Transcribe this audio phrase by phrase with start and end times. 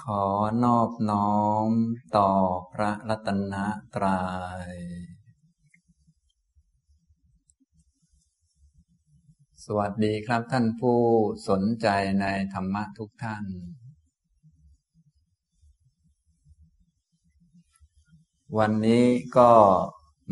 [0.00, 0.24] ขอ
[0.64, 1.68] นอบน้อม
[2.16, 2.30] ต่อ
[2.72, 3.54] พระรัตน
[3.94, 4.20] ตรยั
[4.72, 4.76] ย
[9.64, 11.00] สวัสดีครับท่านผู้
[11.48, 11.86] สนใจ
[12.20, 13.44] ในธรรมะทุกท่าน
[18.58, 19.06] วันนี้
[19.36, 19.50] ก็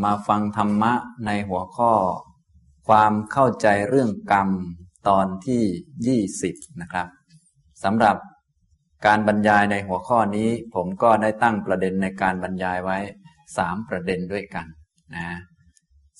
[0.03, 0.93] มาฟังธรรมะ
[1.27, 1.93] ในหัวข้อ
[2.89, 4.49] ความเข้าใจเรื่องกรรม
[5.09, 5.63] ตอนที่
[6.07, 7.09] ยี่สิบนะครับ
[7.85, 8.17] สำหรับ
[9.07, 12.99] การบรรยายในหัวข้อนี้ ผมก็ได้ตั้งประเด็นในการบรรยายไว้
[13.57, 14.67] สามประเด็นด้วยกัน
[15.17, 15.29] นะ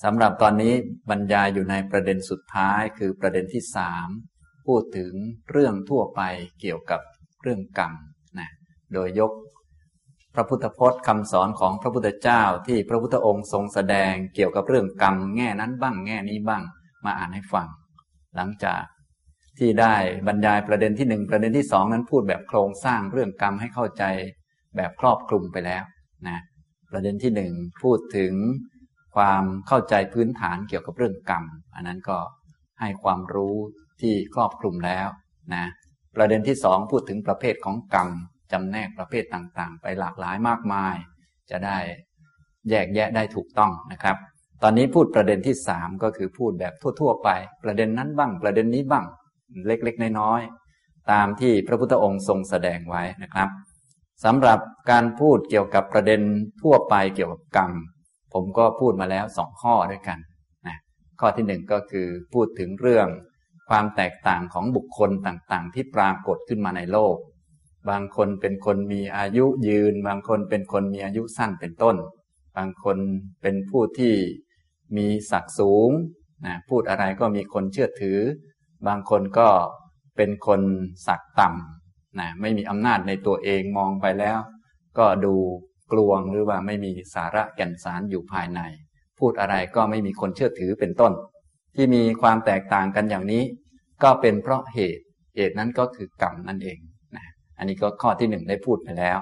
[0.03, 0.73] สำหรับตอนนี้
[1.09, 4.07] บรรยายอยู่ในประเด็นสุดท้ายคือประเด็นที่สาม
[4.67, 5.13] พูดถึง
[5.51, 6.21] เรื่องทั่วไป
[6.61, 7.01] เกี่ยวกับ
[7.41, 7.93] เรื่องกรรม
[8.39, 8.49] นะ
[8.93, 9.31] โดยยก
[10.35, 16.63] พระพุทธพจน์คำสอนของพระพุทธเจ้าที่พระพุทธองค์ทรงแสดงเกี่ยวกับเรื่องกรรมแง่นั้นบ้างแง่นี้บ้าง
[17.05, 17.67] มาอ่านให้ฟัง
[18.35, 18.81] หลังจาก
[19.59, 19.95] ที่ได้
[20.27, 24.03] บรรยายประเด็นที่หนึ่งประเด็นที่สองนั้นพูดแบบโครงสร้างเรื่องกรรมให้เข้าใจ
[24.75, 25.83] แบบครอบคลุมไปแล้ว
[26.27, 26.39] นะ
[26.91, 27.51] ประเด็นที่หนึ่ง
[27.83, 28.33] พูดถึง
[29.15, 31.43] ความเข้าใจพื้นฐานเกี่ยวกับเรื่องกรรม
[31.75, 32.17] อันนั้นก็
[32.79, 33.55] ให้ความรู้
[34.01, 35.07] ที่ครอบคลุมแล้ว
[35.53, 35.65] นะ
[36.15, 38.09] ประเด็นที่สองพูดถึงประเภทของกรรม
[38.51, 40.95] จำแนกประเภทต่างๆ ไปหลากหลายมากมาย
[41.51, 41.77] จะได้
[42.69, 44.17] แยกแยะได้ถูกต้องนะครับ
[44.63, 47.29] ตอนนี้พูดประเด็นที่สามก็คือพูดแบบทั่ว ๆ ไป
[47.63, 49.05] ประเด็นนั้นบ้าง ประเด็นนี้บ้าง
[49.67, 53.49] เล็กๆ น้อยๆ ตามที่พระพุทธองค์ทรงแสดงไว้นะครับ
[54.23, 54.59] สำหรับ
[54.91, 56.21] การพูดเกี่ยวกับประเด็น
[56.61, 57.71] ทั่วไปเกี่ยวกับกรรม
[58.33, 60.19] ผมก็พูดมาแล้วสองข้อด้วยกัน
[60.67, 60.77] นะ
[61.19, 63.07] ข้อที่หนึ่งก็คือพูดถึงเรื่อง
[63.69, 67.15] ความแตกต่างของบุคคลต่างๆ ที่ปรากฏขึ้นมาในโลก
[67.89, 71.95] บางคนเป็นคนมีอายุยืน บางคนเป็นคนมีอายุสั้นเป็นต้น
[72.57, 72.97] บางคน
[73.41, 74.13] เป็นผู้ที่
[74.97, 75.89] มีศักดิ์สูง
[76.45, 78.19] นะพูดอะไรก็มีคนเชื่อถือ
[78.87, 79.49] บางคนก็
[80.17, 80.61] เป็นคน
[81.07, 84.37] สักต่ำนะไม่มีอำนาจในตัวเองมองไปแล้ว
[84.97, 85.35] ก็ดู
[85.91, 88.61] กลวงหรือว่าไม่มีสาระแก่นสารอยู่ภายใน
[89.19, 91.13] พูดอะไรก็ไม่มีคนเชื่อถือเป็นต้น
[91.75, 93.43] ที่มีความแตกต่างกันอย่างนี้
[94.03, 95.03] ก็เป็นเพราะเหตุ
[95.35, 96.77] เหตุนั้นก็คือกรรมนั่นเอง
[97.15, 97.25] นะ
[97.57, 99.17] อันนี้ก็ข้อที่หนึ่งได้พูดไปแล้ว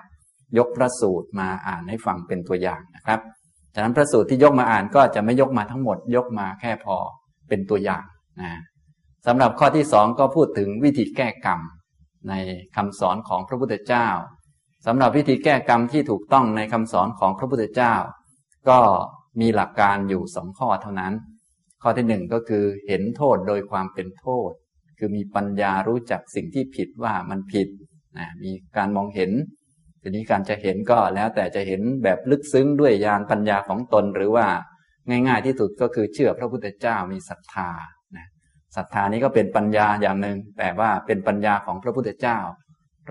[0.58, 3.20] ยกพระสูตรมาอ่านให้ฟังเป็นตัวอย่างนะครับ
[3.76, 6.96] ฉะนั้นพระสูตรที่ยกมาอ่านก็จะไม่ยกมาทั้งหมด ยกมาแค่พอ
[7.50, 8.04] เป็นตัวอย่าง
[8.42, 8.52] นะ
[9.28, 11.60] สำหรับข้อที่สองก็พูดถึงวิธีแก้กรรม
[12.30, 12.34] ใน
[12.76, 14.08] คำสอนของพระพุทธเจ้า
[14.86, 17.94] สำหรับวิธีแก้กรรมที่ถูกต้องในคำสอนของพระพุทธเจ้า
[18.70, 18.80] ก็
[19.40, 21.14] มีหลักการอยู่สองข้อเท่านั้น
[21.82, 24.52] ข้อที่หนึ่งก็คือเห็นโทษโดยความเป็นโทษ
[25.00, 27.68] คือมีปัญญารู้จักสิ่งที่ผิดว่ามันผิด
[28.18, 29.32] นะมีการมองเห็น
[30.02, 34.48] ทีนี้การจะเห็นก็แล้วแต่จะเห็นแบบลึกซึ้งด้วยญาณปัญญาของตนหรือว่า
[35.10, 37.70] ง่ายๆที่สุดก็คือเชื่อพระพุทธเจ้ามีศรัทธา
[38.76, 42.38] ศรัทธานี้ก็เป็นปัญญาอย่างหนึ่งแต่ว่าเป็นปัญญาของพระพุทธเจ้า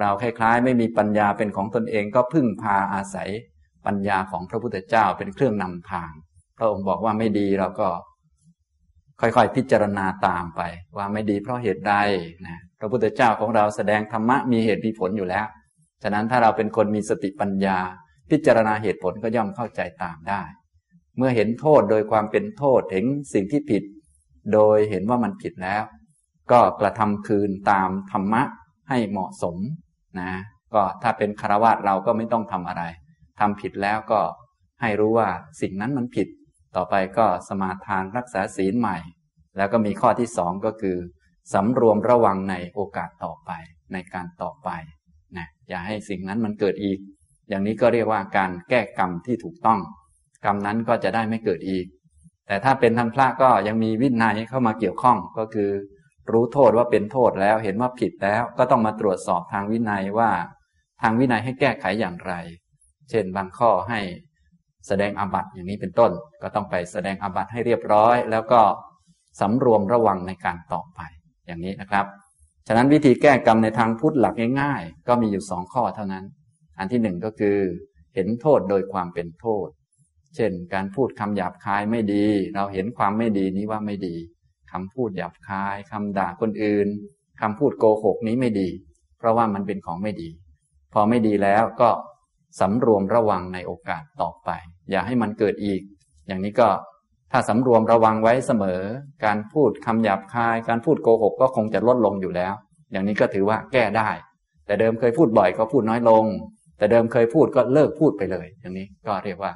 [0.01, 3.31] เราคล้ายๆ ไม่มีปัญญาเป็นของตนเองก็พึ่งพาอาศัย
[3.87, 6.11] ปัญญาของพระพุทธเจ้าเป็นเครื่องนำทาง
[6.59, 7.89] พระองค์บอกว่าไม่ดีเราก็
[9.21, 10.61] ค่อยๆพิจารณาตามไป
[10.97, 11.95] ว่าไม่ดีเพราะเหตุใด
[12.47, 15.47] นะพระพุทธเจ้าของเราแสดงธรรมะมีเหตุมีผลอยู่แล้ว
[16.03, 17.79] ฉะนั้นถ้าเราเป็นคนมีสติปัญญา
[18.31, 20.43] พิจารณาเหตุผลก็ย่อมเข้าใจตามได้
[21.17, 23.83] เมื่อเห็นโทษโดยความเป็นโทษเห็นสิ่งที่ผิด
[24.53, 25.83] โดยเห็นว่ามันผิดแล้ว
[26.53, 28.43] ก็กระทำคืนตามธรรมะ
[28.89, 29.57] ให้เหมาะสม
[30.21, 30.31] นะ
[30.75, 32.83] ก็ถ้าเป็นคารวะเราก็ไม่ต้องทำอะไร
[33.41, 34.21] ทำผิดแล้วก็
[34.81, 35.29] ให้รู้ว่า
[35.61, 36.29] สิ่งนั้นมันผิด
[36.77, 38.99] ต่อไปก็สมาทานรักษาศีลใหม่
[39.57, 40.97] แล้วก็มีข้อที่สองก็คือ
[41.55, 43.51] สำรวมระวังในโอกาสต่อไป
[43.93, 44.71] ในการต่อไป
[45.37, 46.99] นะอย่าให้สิ่งนั้นมันเกิดอีก
[47.49, 49.81] อย่างนี้ก็เรียกว่าการแก้กรรมที่ถูกต้อง
[50.45, 51.87] กรรมนั้นก็จะได้ไม่เกิดอีก
[52.49, 55.71] แต่ถ้าเป็นทางพระก็ยังมีวินัยเข้ามาเกี่ยวข้องก็คือ
[56.33, 60.31] รู้โทษว่าเป็นโทษแล้วเห็นว่าผิดแล้วก็ต้องมาตรวจสอบทางวินัยว่า
[61.03, 62.33] ทางวินัยให้แก้ไขอย่างไร
[63.11, 64.01] เช่นบางข้อให้
[64.89, 66.11] แสดงอาบัติอย่างนี้เป็นต้น
[66.43, 68.61] ก็ต้องไปแสดงอาบัติให้เรียบร้อย แล้วก็
[69.41, 71.01] สำรวมระวังในการต่อไป
[71.47, 72.07] อย่างนี้นะครับ
[72.67, 76.25] ฉะนั้นวิธีแก้กรรมในทางพุทธหลักง่าย ๆ ก็มีอยู่สองข้อเท่านั้น
[76.79, 77.57] อันที่หนึ่งก็คือ
[78.15, 79.69] เห็นโทษโดยความเป็นโทษ
[80.37, 84.17] เช่น การพูดคำหยาบคายไม่ดี เราเห็นความไม่ดีนี้ว่าไม่ดี
[84.73, 86.89] คำพูดหยาบคายคำด่าคนอื่น
[87.41, 88.69] คำพูดโกหกนี้ไม่ดี
[89.19, 90.29] เพราะว่ามันเป็นของไม่ดี
[90.93, 91.91] พอไม่ดีแล้วก็
[92.61, 94.51] สำรวมระวังในโอกาสต่อไป
[94.91, 95.81] อย่าให้มันเกิดอีก
[96.27, 96.69] อย่างนี้ก็
[97.33, 98.81] ถ้าสำรวมระวังไว้เสมอ
[99.25, 102.55] การพูดคำหยาบคาย การพูดโกหกก็คงจะลดลงอยู่แล้ว
[102.93, 104.11] อย่างนี้ก็ถือว่าแก้ได้
[104.67, 106.25] แต่เดิมเคยพูดบ่อยก็พูดน้อยลง
[106.79, 109.53] แต่เดิมเคยพูดก็เลิกพูดไปเลย อย่างนี้ก็เรียกว่า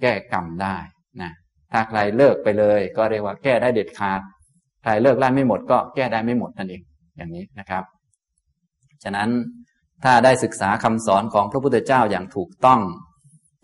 [0.00, 0.76] แก้กรรมได้
[1.22, 1.30] นะ
[1.72, 4.20] ถ้าใครเลิกไปเลย ก็เรียกว่าแก้ได้เด็ดขาด
[4.82, 6.82] ใครเลิกได้ไม่หมดก็แก้ได้ไม่หมดนั่นเอง
[7.16, 7.84] อย่างนี้นะครับ
[9.04, 9.28] ฉะนั้น
[10.04, 12.80] ถ้าได้ศึกษาคำสอนของพระพุทธเจ้าอย่างถูกต้อง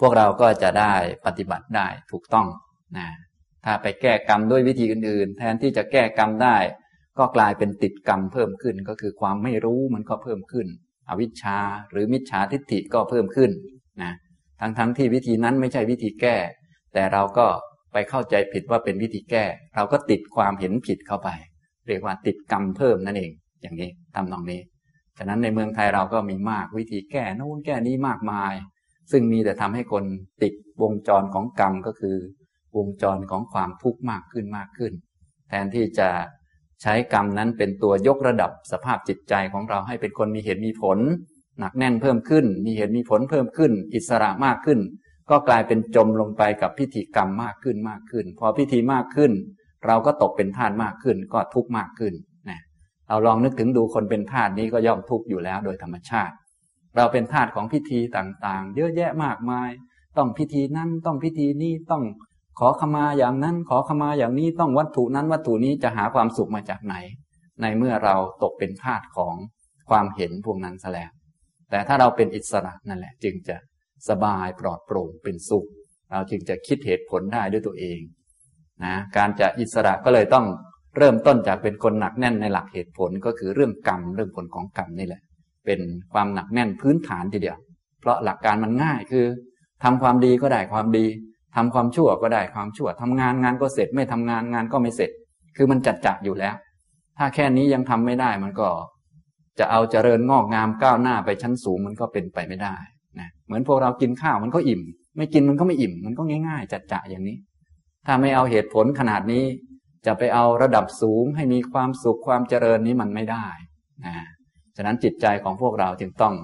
[0.00, 0.94] พวกเราก็จะได้
[1.26, 2.46] ปฏิบัติได้ถูกต้อง
[2.96, 3.08] นะ
[3.64, 6.56] ถ้าไปแก้กรรมด้วยวิธีอื่นๆ แทนที่จะแก้กรรมได้
[7.18, 10.66] ก็กลายเป็นติดกรรมเพิ่มขึ้น ก็คือความไม่รู้มันก็เพิ่มขึ้น
[11.08, 11.58] อวิชชา
[11.90, 13.50] หรือมิจฉาทิฏฐิก็เพิ่มขึ้น
[14.02, 14.12] นะ
[14.62, 16.36] ทั้งๆทที่วิธีนั้นไม่ใช่วิธีแก้
[16.94, 17.46] แต่เราก็
[17.92, 19.44] ไปเข้าใจผิดว่าเป็นวิธีแก้
[19.76, 21.28] เราก็ติดความเห็นผิดเข้าไป
[21.88, 23.30] เรียกว่าติดกรรมเพิ่มนั่นเอง
[23.62, 24.60] อย่างนี้ทำนองนี้
[25.18, 28.54] ฉะนั้นในเมืองไทยเราก็มีมากวิธีแก้นู่นแก้นี้มากมาย
[29.10, 30.04] ซึ่งมีแต่ทำให้คน
[30.42, 32.16] ติดวงจรของกรรมก็คือ
[32.76, 34.92] วงจรของความทุกข์มากขึ้นมากขึ้น
[35.48, 36.08] แทนที่จะ
[36.82, 40.98] ใช้กรรมนั้นเป็นตัวยกระดับสภาพจิตใจของเราให้เป็นคนมีเหตุมีผล
[41.58, 44.80] หนักแน่นเพิ่มขึ้น มีเหตุมีผลเพิ่มขึ้น อิสระมากขึ้น
[45.30, 49.32] ก็กลายเป็นจมลงไปกับพิธีกรรมมากขึ้นมากขึ้น พอพิธีมากขึ้น
[49.86, 52.14] เราก็ตกเป็นทาสมากขึ้น ก็ทุกข์มากขึ้น
[52.48, 52.60] นะ
[53.08, 56.34] เราลองนึกถึงดูคนเป็นทาสนี้ก็ย่อมทุกข์อยู่แล้วโดยธรรมชาติ
[56.96, 59.70] เราเป็นทาสของพิธีต่างๆ เยอะแยะมากมาย
[60.18, 62.02] ต้องพิธีนั้นต้องพิธีนี้ต้อง
[62.58, 66.94] ขอขมาอย่างนั้น ขอขมาอย่างนี้ต้องวัตถุนั้น วัตถุนี้จะหาความสุขมาจากไหน
[67.60, 69.34] ในเมื่อเราตกเป็นทาสของ
[69.90, 71.10] ความเห็นพวกนั้นซะแล้ว
[71.72, 73.56] แต่ถ้าเราเป็นอิสระนั่นแหละ จึงจะ
[74.08, 75.66] สบายปลอดโปร่งเป็นสุข
[76.10, 78.00] เราจึงจะคิดเหตุผลได้ด้วยตัวเอง
[78.84, 80.46] นะการจะอิสระก็เลยต้อง
[80.98, 85.22] เริ่มต้นจากเป็นคนหนักแน่นในหลักเหตุผลก็คือเรื่องกรรมเรื่องผลของกรรมนี่แหละ
[85.66, 85.80] เป็น
[86.12, 87.58] ความหนักแน่นพื้นฐานทีเดียว
[88.00, 89.26] เพราะหลักการมันง่ายคือ
[89.84, 91.06] ทำความดีก็ได้ความดี
[91.56, 95.10] ทำความชั่วก็ได้ความชั่วทำงานงานก็เสร็จไม่ทำงานงานก็ไม่เสร็จ
[95.56, 96.54] คือมันจัดจัดอยู่แล้ว
[97.18, 98.68] ถ้าแค่นี้ยังทำไม่ได้มันก็
[99.58, 102.76] จะเอาเจริญงอกงามก้าวหน้าไปชั้นสูงมันก็เป็นไปไม่ได้
[103.18, 104.82] นะเหมือนพวกเรากินข้าวมันก็อิ่ม
[105.16, 107.36] ไม่กินมันก็ไม่อิ่ม มันก็ง่ายๆจัดจ่าอย่างนี้
[108.06, 109.44] ถ้าไม่เอาเหตุผลขนาดนี้
[110.06, 113.46] จะไปเอาระดับสูงให้มีความสุขความเจริญนี้มันไม่ได้
[114.04, 114.14] นะ
[114.76, 116.34] ฉะนั้นจิตใจของพวกเราจึงต้อง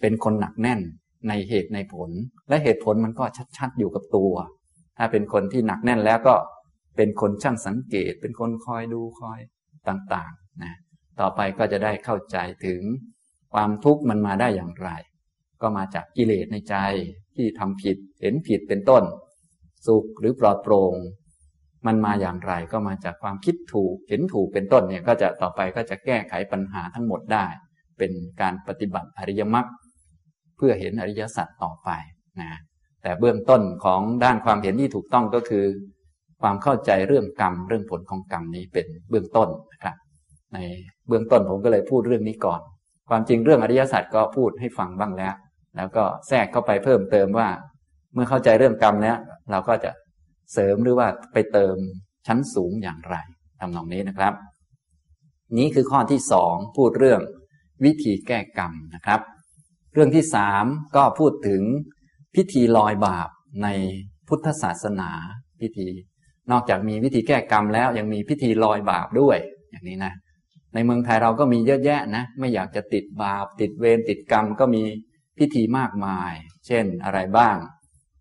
[0.00, 0.80] เป็นคนหนักแน่น
[1.28, 2.10] ในเหตุในผล
[2.48, 3.24] และเหตุผลมันก็
[3.56, 4.32] ชัดๆอยู่กับตัว
[4.98, 6.34] ถ้าเป็นคนที่หนักแน่นแล้วก็
[6.96, 9.38] เป็นคนช่างสังเกต เป็นคนคอยดูคอย
[9.88, 10.74] ต่างๆนะ
[11.20, 12.36] ต่อไปก็จะได้เข้าใจ
[12.66, 12.80] ถึง
[13.52, 14.90] ความทุกข์มันมาได้อย่างไร
[15.62, 16.76] ก็มาจากกิเลสในใจ
[17.36, 19.02] ที่ทำผิดเห็นผิดเป็นต้น
[19.86, 20.94] สุขหรือปลอดโปร่ง
[21.86, 27.46] มันมาอย่างไรก็มาจากความคิดถูกเห็นถูกเป็นต้นเนี่ยก็จะต่อไปก็จะแก้ไขปัญหาทั้งหมดได้
[27.98, 29.66] เป็นการปฏิบัติอริยมรรค
[30.56, 31.90] เพื่อเห็นอริยสัจต่อไป
[32.40, 32.50] นะ
[33.02, 35.64] แต่เบื้องต้นของด้านความเห็นที่ถูกต้องก็คือ
[36.42, 39.96] ความเข้าใจเรื่องกรรมเรื่องผลของกรรมนี้เป็นเบื้องต้นนะครับ
[40.54, 40.58] ใน
[41.08, 42.60] เบื้องต้นผมก็เลยพูดเรื่องนี้ก่อน
[43.08, 45.34] ความจริงเรื่องอริยสัจก็พูดให้ฟังบ้างแล้ว
[45.76, 47.48] แล้วก็แทรกเข้าไปเพิ่มเติมว่า
[48.14, 49.16] เมื่อเข้าใจเรื่องกรรมแล้ว
[49.50, 49.90] เราก็จะ
[50.52, 51.76] เสริมหรือว่าไปเติม
[52.26, 53.16] ชั้นสูงอย่างไร
[53.60, 54.32] ทำนองนี้นะครับ
[55.58, 57.20] นี้คือข้อที่สองพูดเรื่อง
[57.84, 59.20] วิธีแก้กรรมนะครับ
[59.94, 60.64] เรื่องที่สาม
[60.96, 61.62] ก็พูดถึง
[62.34, 63.28] พิธีลอยบาป
[63.62, 63.68] ใน
[64.28, 65.10] พุทธศาสนา
[65.60, 65.88] พิธี
[66.50, 69.38] นอกจากมีวิธีแก้กรรมแล้วยังมีพิธีลอยบาปด้วย
[69.70, 70.12] อย่างนี้นะ
[70.74, 74.82] ในเมืองไทยเราก็มีเยอะแยะนะ ไม่อยากจะติดบาป ติดเวรติดกรรมก็มี
[75.38, 76.32] พิธีมากมาย
[76.66, 77.56] เช่นอะไรบ้าง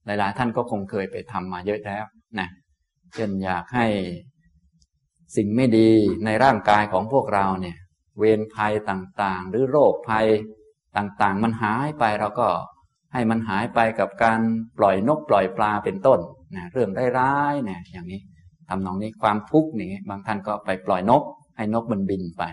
[0.06, 2.06] หลายๆ ท่านก็คงเคยไปทำมาเยอะแล้ว
[2.40, 2.48] นะ
[3.16, 3.88] เช่นอยากให้
[5.36, 5.90] สิ่งไม่ดี
[6.26, 7.78] ในร่างกายของพวกเราเนี่ย
[8.20, 10.28] เวรภัยต่างๆ หรือโรคภัย
[10.98, 12.50] ต่างๆ มันหายไปเราก็
[13.14, 14.40] ให้มันหายไปกับการ
[14.78, 16.20] ปล่อยนกปล่อยปลาเป็นต้น
[16.56, 18.22] นะเรื่องร้ายๆเนี่ยอย่างนี้
[18.70, 21.24] ทำนองนี้ความทุกข์นี่บางท่านก็ไปปล่อยนก
[21.60, 22.44] ให้นกมันบินไป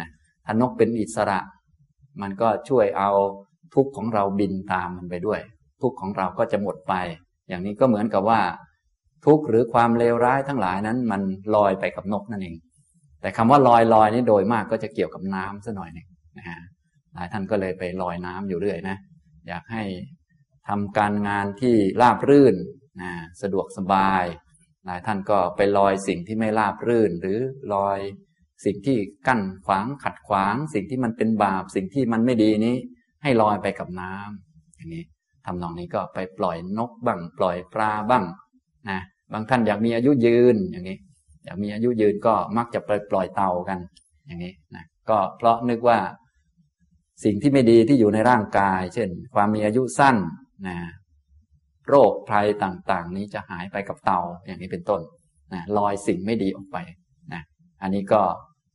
[0.00, 0.08] นะ
[0.44, 1.38] ถ้านกเป็นอิสระ
[2.22, 3.10] มันก็ช่วยเอา
[3.74, 5.40] ทุกข์ของเราบินตามมันไปด้วย
[5.82, 6.94] ทุกข์ของเราก็จะหมดไป
[7.48, 8.40] อย่างนี้ก็เหมือนกับว่า
[9.26, 11.22] ทุกข์หรือความเลวร้ายทั้งหลายนั้น มัน
[11.54, 12.56] ลอยไปกับนกนั่นเอง
[13.20, 16.58] แต่คำว่าลอยลอยนี่โดยมากก็จะเกี่ยวกับน้ำซะหน่อยหนึ่งนะฮะ
[17.14, 18.96] หลายท่านก็เลยไปลอยน้ำอยู่เรื่อยนะ
[19.48, 19.84] อยากให้
[20.68, 22.54] ทำการงานที่ราบรื่น
[23.02, 23.10] นะ
[23.42, 24.24] สะดวกสบาย
[24.86, 27.38] หลายท่านก็ไปลอยสิ่งที่ไม่ราบรื่น หรือ
[27.74, 27.98] ลอย
[28.64, 32.76] สิ่งที่กั้นขวางขัดขวาง สิ่งที่มันเป็นบาป สิ่งที่มันไม่ดีนี้
[33.22, 35.04] ให้ลอยไปกับน้ำอย่างนี้
[35.46, 38.24] ทำนองนี้ก็ไปปล่อยนกบ้าง ปล่อยปลาบ้าง
[38.88, 39.00] นะ
[39.32, 40.98] บางท่านอยากมีอายุยืนอย่างนี้
[41.44, 43.78] อยากมีอายุยืนก็มักจะไปปล่อยเต่ากัน
[44.26, 45.98] อย่างนี้นะก็เพราะนึกว่า
[47.24, 50.16] สิ่งที่ไม่ดีที่อยู่ในร่างกาย เช่น ความมีอายุสั้น
[50.66, 50.76] นะ
[51.88, 55.00] โรคภัยต่างๆ นี้จะหายไปกับเตาอย่างนี้เป็นต้น
[55.52, 56.76] นะลอยสิ่งไม่ดีออกไป
[57.32, 57.42] นะ
[57.82, 58.22] อันนี้ก็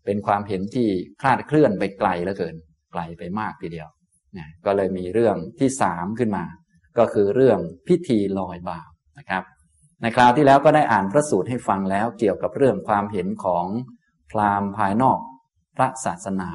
[0.06, 0.88] เป็นความเห็นที่
[1.22, 2.56] คลาดเคลื่อนไปไกลเหลือเกิน
[2.92, 3.90] ไกลไปมากทีเดียว
[4.38, 6.46] นะก็เลยมีเรื่องที่สามขึ้นมา
[6.98, 9.44] ก็คือเรื่องพิธีลอยบาปนะครับ
[10.02, 13.66] ในคราวที่แล้วก็ได้อ่านพระสูตรให้ฟังแล้วเกี่ยวกับเรื่องความเห็นของ
[14.32, 15.20] พราหมณ์ภายนอก
[15.78, 16.52] พระศาสนา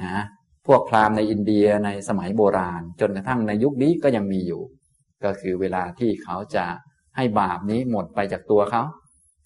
[0.00, 0.24] นะ
[0.66, 4.62] พวกพราหมณ์ในอินเดียในสมัยโบราณ จนกระทั่งในยุคนี้ก็ยังมีอยู่
[5.24, 6.66] ก็คือเวลาที่เขาจะ
[7.16, 8.82] ให้บาปนี้หมดไปจากตัวเขา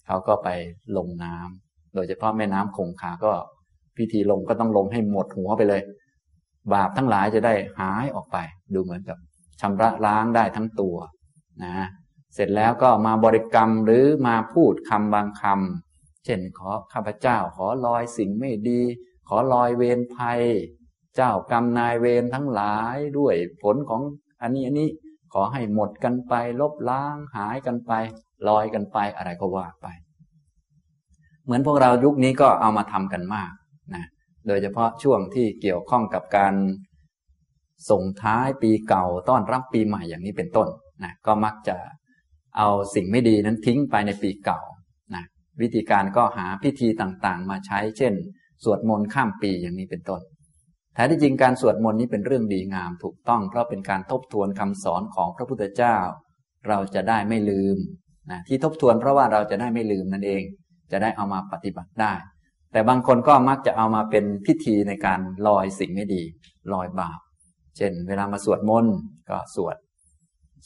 [0.05, 0.49] เขาก็ไป
[0.97, 1.62] ลงน้ำ
[1.95, 3.33] โดยเฉพาะแม่น้ำคงคาก็
[3.97, 5.81] พิธีลงก็ต้องลงให้หมดหัวไปเลย
[6.73, 8.37] บาปทั้งหลายจะได้หายออกไป
[8.73, 9.17] ดูเหมือนกับ
[9.61, 10.95] ชำระล้างได้ทั้งตัว
[11.63, 11.87] นะ
[12.33, 18.81] เสร็จแล้วก็มาบริกรรมหรือมาพูดคำบางคำเช่นขอข้าพเจ้า ขอลอยสิ่งไม่ดี
[19.27, 20.41] ขอลอยเวรภัย
[21.15, 24.01] เจ้ากรรมนายเวรทั้งหลายด้วยผลของ
[24.41, 24.89] อันนี้อันนี้
[25.33, 27.91] ขอให้หมดกันไป ลบล้างหายกันไป
[28.47, 29.87] ลอยกันไปอะไรก็ว่าไป
[31.45, 33.51] เหมือนพวกเรายุคนี้ก็เอามาทำกันมาก
[33.95, 34.05] นะ
[34.47, 36.53] โดยเฉพาะช่วงที่เกี่ยวข้องกับการ
[37.89, 40.67] ส่งท้ายปีเก่าต้อนรับปีใหม่อย่างนี้เป็นต้น
[41.03, 41.77] นะก็มักจะ
[42.57, 44.59] เอาสิ่งไม่ดีนั้นทิ้งไปในปีเก่า
[45.15, 45.23] นะ
[45.61, 48.13] วิธีการก็หาพิธีต่างๆ มาใช้ เช่น
[48.63, 50.21] สวดมนต์ข้ามปีอย่างนี้เป็นต้น
[50.93, 55.97] แท้ที่จริงการสวดมนต์นี้เป็นเรื่องดีงามถูกต้อง เพราะเป็นการทบทวนคำสอนของพระพุทธเจ้า
[56.67, 57.77] เราจะได้ไม่ลืม
[58.31, 60.43] นะที่ทบทวนเพราะว่าเราจะได้ไม่ลืมนั่นเอง
[60.91, 62.13] จะได้เอามาปฏิบัติได้
[62.71, 66.23] แต่บางคนก็มักจะเอามาเป็นพิธีในการลอยสิ่งไม่ดี
[66.73, 67.19] ลอยบาป
[67.77, 68.95] เช่น เวลามาสวดมนต์
[69.29, 69.75] ก็สวด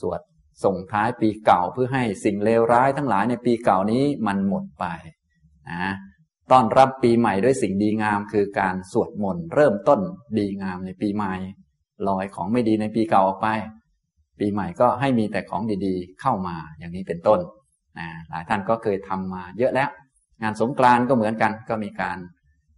[0.02, 0.22] สวด
[0.64, 4.86] ส่งท้ายปีเก่าเพื่อให้สิ่งเลวร้ายทั้งหลายในปีเก่านี้มันหมดไป
[5.70, 5.94] นะ
[6.52, 10.00] ต้อนรับปีใหม่ด้วยสิ่งดีงาม คือการสวดมนต์เริ่มต้น
[10.38, 11.34] ดีงามในปีใหม่
[12.08, 13.48] ลอยของไม่ดีในปีเก่าออกไป
[14.40, 17.40] ปีใหม่ก็ให้มีแต่ของดีๆ เข้ามาอย่างนี้เป็นต้น
[18.00, 19.90] นะหลายท่านก็เคยทำมาเยอะแล้ว
[20.42, 22.18] งานสงกรานก็เหมือนกัน ก็มีการ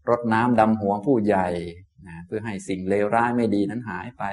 [0.09, 1.47] รดน้ำดำหัวผู้ใหญ่
[2.07, 4.23] นะเพื่อให้สิ่งเลวร้ายไม่ดีนั้นหายไป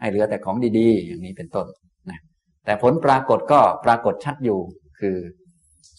[0.00, 1.66] ให้เหลือแต่ของดีๆ อย่างนี้เป็นต้น
[2.10, 2.20] นะ
[2.64, 4.60] แต่ผลปรากฏก็ปรากฏชัดอยู่
[5.00, 5.16] คือ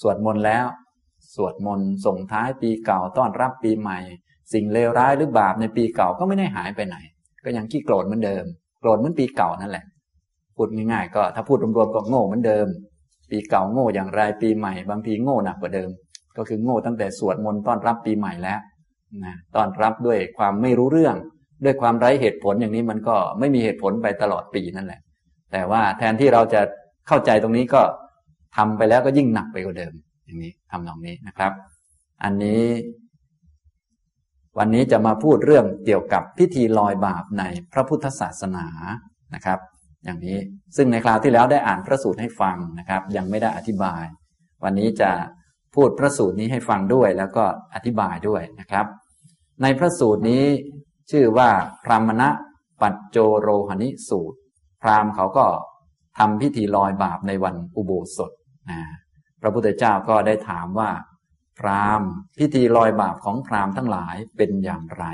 [0.01, 0.65] สวดมนต์แล้ว
[1.35, 3.99] สวดมนต์ส่งท้ายปีเก่าต้อนรับปีใหม่
[4.53, 6.97] สิ่งเลวร้ายหรือบาปในปีเก่าก็ไม่ได้หายไปไหน
[7.43, 8.45] ก็ยังขี้โกรธเหมือนเดิม
[8.81, 9.85] โกรธเหมือนปีเก่านั่นแหละ
[10.55, 12.67] พูดง่ายๆก็ถ้าพูดรวมๆก็โง่เหมือนเดิม
[13.31, 15.89] ปีเก่าโง่อย่างไรปีใหม่ บางทีโง่หนักกว่าเดิม
[16.39, 18.59] ก็คือโง่ตั้งแต่สวดมนต์ต้อนรับปีใหม่แล้ว
[19.25, 21.15] นะต้อนรับด้วยความไม่รู้เรื่อง
[21.65, 25.01] ด้วยความไร้เหตุผลอย่างนี้มันก็ไม่มีเหตุผลไปตลอดปีนั่นแหละ
[25.51, 26.61] แต่ว่าแทนที่เราจะ
[27.07, 27.81] เข้าใจตรงนี้ก็
[28.57, 29.93] ทำไปแล้วก็ยิ่งหนักไปกว่าเดิม
[30.25, 31.51] อย่างนี้ทำนองนี้นะครับ
[32.23, 32.63] อันนี้
[34.57, 37.43] วันนี้จะมาพูดเรื่องเกี่ยวกับพิธีลอยบาปใน
[37.73, 38.65] พระพุทธศาสนา
[39.35, 39.59] นะครับ
[40.03, 40.37] อย่างนี้
[40.75, 44.03] ซึ่งในคราวที่แล้วได้อ่านพระสูตรให้ฟังนะครับ ยังไม่ได้อธิบาย
[44.63, 45.11] วันนี้จะ
[45.75, 48.85] พูดพระสูตรนี้ให้ฟังด้วยแล้วก็อธิบายด้วยนะครับ
[49.61, 50.45] ในพระสูตรนี้
[51.11, 51.49] ชื่อว่า
[51.83, 52.29] พรามณะ
[52.81, 54.37] ปัจโจโรหณิสูตร
[54.81, 55.45] พราหมณ์เขาก็
[56.17, 58.31] ทำพิธีลอยบาปในวันอุโบสถ
[58.69, 58.79] นะ
[59.41, 60.89] พระพุทธเจ้าก็ได้ถามว่า
[61.59, 62.09] พราหมณ์
[62.39, 65.05] พิธีลอยบาปของพราหมณ์ทั้งหลายเป็นอย่างไร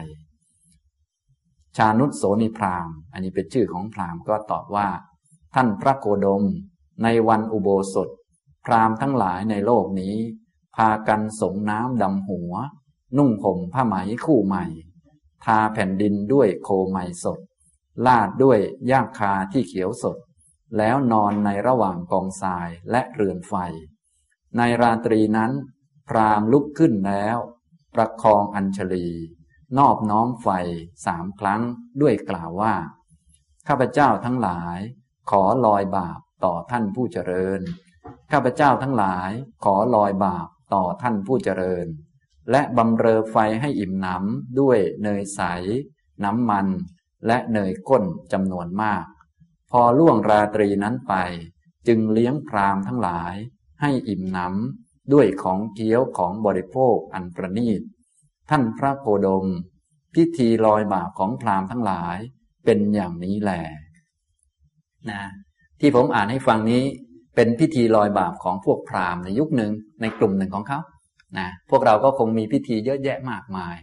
[1.78, 4.88] ชานุสโสนิพราหมณ์ อันนี้เป็นชื่อของพราหมณ์ก็ตอบว่า
[5.56, 6.44] ท่านพระโคดม
[7.04, 8.10] ในวันอุโบสถ
[8.66, 10.16] พราหมณ์ทั้งหลายในโลกนี้
[10.76, 12.54] พากันสงน้ำดำหัว
[13.18, 14.66] นุ่งห่มผ้าไหมคู่ใหม่
[15.46, 17.40] ทาแผ่นดินด้วยโคใหม่สด
[18.06, 20.18] ลาดด้วยย่างคาที่เขียวสด
[20.78, 23.54] แล้วนอนในระหว่างกองทรายและเรือนไฟ
[24.58, 25.52] ในราตรีนั้น
[26.08, 27.38] พรามลุกขึ้นแล้ว
[27.96, 29.10] ประคองอัญชลี
[29.78, 30.48] นอบน้อมไฟ
[31.06, 31.62] สามครั้ง
[32.02, 32.76] ด้วยกล่าวว่า
[33.68, 34.80] ข้าพเจ้าทั้งหลาย
[35.30, 37.62] ขอลอยบาปต่อท่านผู้เจริญ
[38.32, 39.32] ข้าพเจ้าทั้งหลาย
[39.66, 41.88] ขอลอยบาป ต่อท่านผู้เจริญ
[42.52, 45.42] และบำเรอไฟให้อิ่มหนำด้วยเนยใส
[46.24, 46.68] น้ำมัน
[47.28, 48.04] และเนยก้น
[48.34, 49.06] จำนวนมาก
[49.72, 51.14] พอล่วงราตรีนั้นไป
[51.88, 53.36] จึงเลี้ยงพรามทั้งหลาย
[53.82, 57.82] ให้อิ่มหนำด้วยของเกี้ยวของบริโภคอันประณีต
[58.50, 59.46] ท่านพระโคดม
[60.14, 62.18] พิธีลอยบาปของพรามทั้งหลาย
[62.66, 63.64] เป็นอย่างนี้แหละ
[65.10, 65.22] นะ
[65.80, 66.84] ที่ผมอ่านให้ฟังนี้
[67.36, 70.80] เป็นพิธีลอยบาปของพวกพราหมณ์ในยุคหนึ่งในกลุ่มหนึ่งของเขา
[71.38, 73.76] นะพวกเราก็คงมีพิธีเยอะแยะมากมาย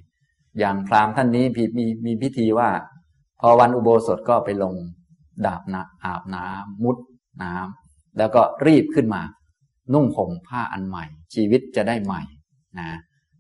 [0.59, 2.71] อย่างพราหมณ์ท่านนี้มีมีมีพิธีว่า
[3.41, 4.75] พอวันอุโบสถก็ไปลง
[5.47, 6.97] ดาบนะอาบน้ำมุด
[7.43, 9.23] น้ำแล้วก็รีบขึ้นมา
[9.93, 11.05] นุ่งห่มผ้าอันใหม่
[11.35, 12.23] ชีวิตจะได้ใหม่
[12.79, 12.89] นะ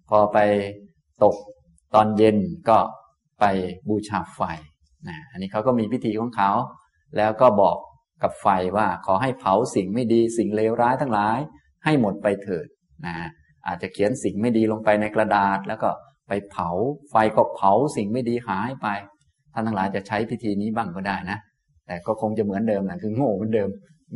[0.09, 0.38] พอไป
[1.23, 1.37] ตก
[1.95, 2.37] ตอนเย็น
[2.69, 2.78] ก็
[3.40, 3.45] ไป
[3.88, 4.40] บูชาไฟ
[5.09, 6.50] นะอันนี้เขาก็มีพิธีของเขา
[7.16, 7.76] แล้วก็บอก
[8.23, 11.38] กับไฟว่าขอให้เผาสิ่งไม่ดีสิ่งเลวร้ายทั้งหลาย
[11.85, 12.67] ให้หมดไปเถิด
[13.07, 13.14] นะ
[13.67, 15.91] อาจจะเขียนสิ่งไม่ดีลงไปในกระดาษ แล้วก็
[16.29, 16.69] ไปเผา
[17.11, 18.87] ไฟก็เผาสิ่งไม่ดีหายไป
[19.52, 21.38] ท่านทั้งหลายจะใช้พิธีนี้บ้างก็ได้นะ
[21.87, 23.69] แต่ก็คงจะเหมือนเดิมนะคือโง่เหมือนเดิม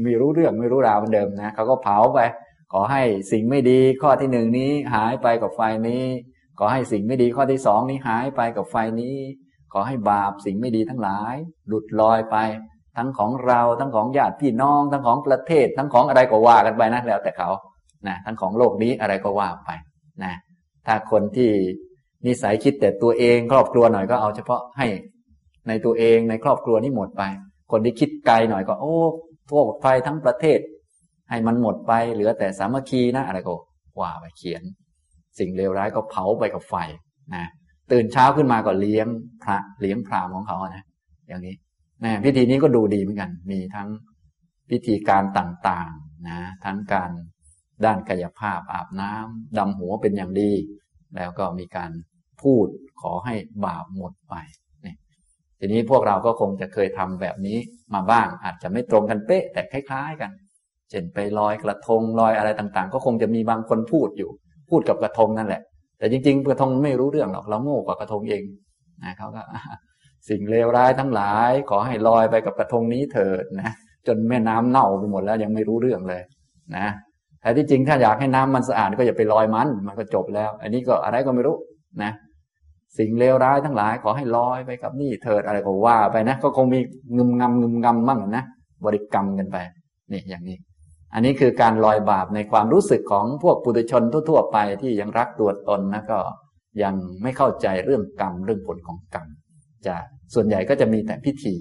[0.03, 2.19] ไม่รู้เรื่องไม่รู้ราวเหมือนเดิมนะเขาก็เผาไป
[2.73, 6.05] ขอให้สิ่งไม่ดีข้อที่หนึ่งนี้หายไปกับไฟนี้
[6.59, 9.17] ขอให้สิ่งไม่ดีข้อที่สองนี้หายไปกับไฟนี้
[9.73, 11.35] ขขอให้บาปสิ่งไม่ดีทั้งหลาย
[11.69, 12.37] หลุดลอยไป
[12.97, 17.49] ทั้งของเราทั้งของญาติพี่น้อง ทั้งของประเทศ ทั้งของอะไรก็ว่ากันไปนะแล้วแต่เขา
[18.07, 19.71] นะทั้งของโลกนี้อะไรก็ว่าไป
[20.25, 20.33] นะ
[20.87, 21.51] ถ้าคนที่
[22.27, 24.87] นิสัยคิดแต่ตัวเองครอบครัวหน่อยก็เอาเฉพาะให้
[25.69, 27.23] ในตัวเองในครอบครัวนี่หมดไป
[27.73, 28.97] คนที่คิดไกลหน่อยก็ โอ้
[29.49, 30.59] โทษไฟทั้งประเทศ
[31.31, 33.55] ให้มันหมดไปเหลือแต่สามัคคีนะอะไรก็
[34.01, 34.63] ว่าไปเขียน
[35.39, 36.75] สิ่งเลวร้ายก็เผาไปกับไฟ
[37.35, 37.45] นะ
[37.93, 39.07] ตื่นเช้าขึ้นมาก็เลี้ยง
[39.43, 40.85] พระเลี้ยงพรามของเขานะ
[41.29, 41.55] อย่างนี้
[42.05, 43.89] นะพิธีนี้ก็ดูดีเหมือนกัน มีทั้ง
[44.71, 47.11] พิธีการต่างๆนะทั้งการ
[47.85, 50.53] ด้านกายภาพอาบน้ำดำหัวเป็นอย่างดี
[51.17, 51.91] แล้วก็มีการ
[52.43, 52.67] พูด
[53.01, 53.35] ขอให้
[53.65, 54.35] บาปหมดไป
[54.85, 54.95] นี่
[55.59, 57.59] ทีนี้พวกเราก็คงจะเคยทำแบบนี้
[57.95, 60.31] มาบ้าง อาจจะไม่ตรงกันเป๊ะ แต่คล้ายๆกัน
[60.91, 64.31] เช่นไปลอยกระทงลอยอะไรต่างๆ ก็คงจะมีบางคนพูดอยู่
[64.71, 65.63] พูดกับกระทงนั่นแหละ
[65.99, 68.43] แต่จริงๆกระทงไม่รู้เรื่องหรอกเราโง่กว่ากระทงเอง
[69.05, 69.43] นะเขาก็
[70.29, 73.71] สิ่งเลวร้ายทั้งหลาย ขอให้ลอยไปกับกระทงนี้เถิดนะ
[74.07, 76.23] จนแม่น้ำเน่าไปหมดแล้วยังไม่รู้เรื่องเลย
[76.77, 76.87] นะ
[77.41, 81.57] แต่ที่จริงถ้าอยากให้น้ำมันสะอาดก็อย่าไปลอยมัน มันก็จบแล้ว อันนี้ก็อะไรก็ไม่รู้
[82.03, 82.13] นะ
[82.99, 86.81] สิ่งเลวร้ายทั้งหลาย ขอให้ลอยไปกับนี่เถิดอะไรก็ว่าไปนะ ก็คงมี
[87.17, 88.45] งึมงำงึมงำมั่งนะ
[88.85, 89.57] บริกรรมกันไป
[90.13, 90.57] นี่อย่างนี้
[91.15, 96.19] อันนี้คือการลอยบาปในความรู้สึกของพวกปุถุชนทั่วๆไปที่ยังรักตัวตนนะก็
[96.83, 99.27] ยังไม่เข้าใจเรื่องกรรมเรื่องผลของกรรม
[99.87, 99.97] จะ
[100.35, 101.55] ส่วนใหญ่ก็จะมีแต่พิธี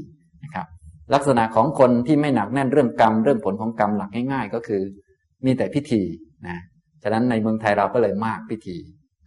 [0.43, 0.67] นะครับ
[1.13, 4.81] ลักษณะของคนที่ไม่หนักแน่นเรื่องกรรม เรื่องผลของกรรมหลักง่ายๆ ก็คือ
[5.45, 6.01] มีแต่พิธี
[6.47, 6.57] นะ
[7.03, 8.77] ฉะนั้นในเมืองไทยเราก็เลยมากพิธี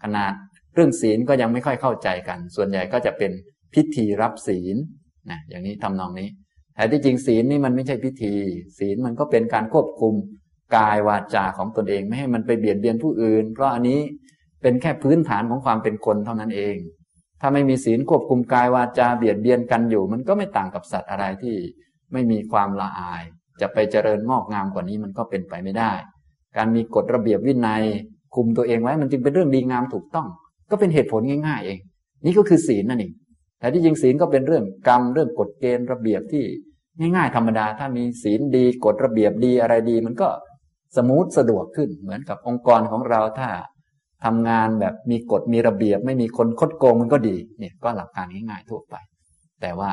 [0.02, 0.32] ขนาด
[0.74, 3.32] เรื่องศีลก็ยังไม่ค่อยเข้าใจกัน ส่วนใหญ่ก็จะเป็น
[3.74, 4.76] พิธีรับศีล
[5.30, 6.28] นะอย่างนี้ทำนองนี้
[6.74, 8.34] แต่ที่จริงศีลนี่มันไม่ใช่พิธี
[8.78, 10.14] ศีลมันก็เป็นการควบคุม
[10.76, 14.00] กายวาจาของตนเอง ไม่ให้มันไปเบียดเบียนผู้อื่น เพราะอันนี้
[14.62, 16.76] เป็นแค่พื้นฐานของความเป็นคนเท่านั้นเอง
[17.40, 21.56] ถ้าไม่มีศีลควบคุมกายวาจาเบียดเบียนกันอยู่ มันก็ไม่ต่างกับสัตว์อะไรที่
[22.12, 23.22] ไม่มีความละอาย
[23.60, 25.92] จะไปเจริญงอกงามกว่านี้มันก็เป็นไปไม่ได้
[26.56, 27.82] การมีกฎระเบียบวินัย
[28.34, 30.26] คุมตัวเองไว้มันจึงเป็นเรื่องดีงามถูกต้อง
[30.70, 31.78] ก็เป็นเหตุผลง่าย ๆ เอง
[32.24, 33.12] นี่ก็คือศีลนั่นเอง
[33.60, 36.44] แต่ที่จริงศีลก็เป็นเรื่องกรรมเรื่องกฎเกณฑ์ระเบียบที่
[36.98, 40.28] ง่ายๆธรรมดา ถ้ามีศีลดีกฎระเบียบดีอะไรดี มันก็
[40.96, 43.48] สมูทสะดวกขึ้น เหมือนกับองค์กรของเราถ้า
[44.24, 48.94] ทำงานแบบมีกฎมีระเบียบ ไม่มีคนคดโกงมันก็ดี เนี่ยก็หลักการง่ายๆทั่วไป
[49.60, 49.90] แต่ว่า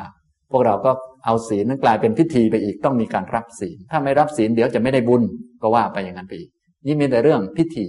[0.50, 0.90] พวกเราก็
[1.24, 5.22] เอาศีลนั้นกลายเป็นพิธีไปอีกต้องมีการรับศีล ถ้าไม่รับศีลเดี๋ยวจะไม่ได้บุญ
[5.62, 6.50] ก็ว่าไปอย่างนั้นไปอีก
[6.86, 7.86] นี่มีแต่เรื่องพิธี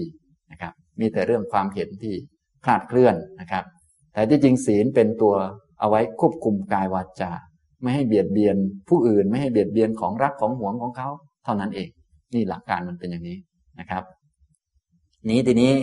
[0.51, 2.13] นะครับ มีแต่เรื่องความเห็นที่
[2.65, 3.63] คลาดเคลื่อนนะครับ
[4.13, 5.33] แต่ที่จริงศีลเป็นตัว
[5.79, 7.31] เอาไว้ควบคุมกายวาจา
[7.81, 8.55] ไม่ให้เบียดเบียน
[8.89, 11.09] ผู้อื่น ไม่ให้เบียดเบียนของรักของหวงของเขา
[11.45, 11.89] เท่านั้นเอง
[12.33, 13.37] นี่หลักการมันเป็นอย่างนี้
[13.79, 14.03] นะครับ
[15.29, 15.73] นี้ทีนี้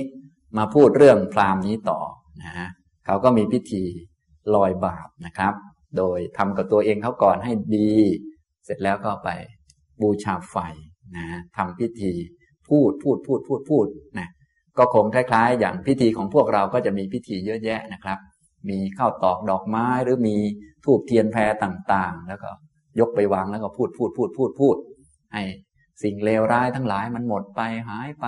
[0.59, 2.01] มาพูดเรื่องพราหมณ์นี้ต่อ
[2.43, 2.69] นะฮะ
[3.07, 3.83] เขาก็มีพิธี
[4.55, 5.55] ลอยบาปนะครับ
[5.97, 7.93] โดยทำกับตัวเองเขาก่อนให้ดี
[8.65, 9.29] เสร็จแล้วก็ไป
[10.03, 10.57] บูชาไฟ
[11.17, 11.25] นะ
[11.57, 12.13] ทำพิธี
[12.69, 13.87] พูดพูดพูดพูดพูด
[14.19, 14.29] นะ
[14.79, 18.19] ก็คงคล้ายๆ อย่างพิธีของพวกเราก็จะมีพิธีเยอะแยะนะครับ
[18.71, 20.37] มีข้าวตอกดอกไม้หรือมี
[20.85, 22.51] ทูบเทียนแพรต่างๆ แล้วก็
[23.01, 24.77] ยกไปวางแล้วก็พูดพูดพูดพูดพูด
[25.33, 25.43] ให้
[26.03, 28.27] สิ่งเลวร้ายทั้งหลายมันหมดไปหายไป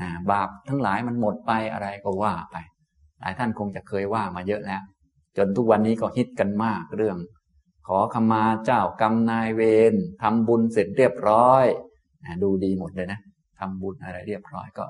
[0.00, 2.56] นะบาปทั้งหลายมันหมดไปอะไรก็ว่าไป
[3.20, 4.82] หลายท่านคงจะเคยว่ามาเยอะแล้ว
[5.36, 7.16] จนทุกวันนี้ก็ฮิตกันมากเรื่อง
[7.86, 11.64] ขอขมาเจ้ากรรมนายเวรทำบุญเสร็จเรียบร้อย
[12.42, 13.20] ดูดีหมดเลยนะ
[13.58, 14.84] ทำบุญอะไรเรียบร้อยก็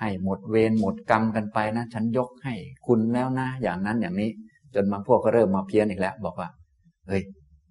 [0.00, 2.54] ให้หมดเวรหมดกรรมกันไปนะ ฉันยกให้
[2.86, 4.30] คุณแล้วนะ อย่างนั้นอย่างนี้
[4.74, 6.48] จนบางพวกก็เริ่มมาเพี้ยนอีกแล้ว บอกว่า
[7.08, 7.22] เฮ้ย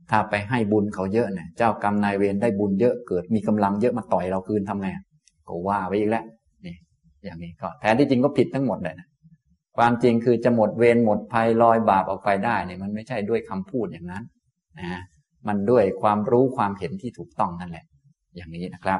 [0.10, 4.88] ถ้าไปให้บุญเขาเยอะเนี่ยเจ้ากรรมนายเวรได้บุญเยอะเกิดมีกำลังเยอะมาต่อยเราคืนทำไง
[5.48, 6.26] ก็ว่าไปอีกแล้ว
[7.24, 9.08] อย่างนี้ก็แทนที่จริงก็ผิดทั้งหมดเลยนะ
[9.78, 14.24] ความจริงคือจะหมดเวรหมดภัยลอยบาปออกไปได้เนี่ยมันไม่ใช่ด้วยคำพูดอย่างนั้น
[14.80, 15.02] นะ
[15.48, 17.86] มันด้วยความรู้ความเห็นที่ถูกต้องนั่นแหละ
[18.36, 19.00] อย่างนี้นะครับ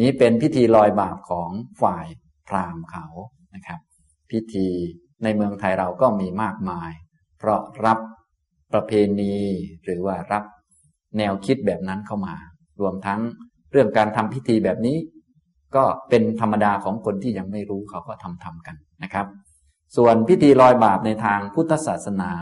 [0.00, 1.50] นี้เป็นพิธีลอยบาปของ
[1.82, 2.06] ฝ่าย
[2.48, 3.06] พราหมณ์เขา
[3.54, 3.80] นะครับ
[4.30, 4.68] พิธี
[5.22, 6.92] ในเมืองไทยเราก็มีมากมาย
[7.38, 7.98] เพราะรับ
[8.72, 9.34] ประเพณี
[9.84, 10.44] หรือว่ารับ
[11.18, 12.34] แนวคิดแบบนั้นเข้ามา
[12.80, 13.20] รวมทั้ง
[13.70, 14.96] เรื่องการทำพิธีแบบนี้
[15.76, 19.26] ก็เป็นธรรมดาของคนที่ยังไม่รู้เขาก็ทำทำกันนะครับ
[19.96, 22.32] ส่วนพิธีลอยบาปในทางพุทธศาสนา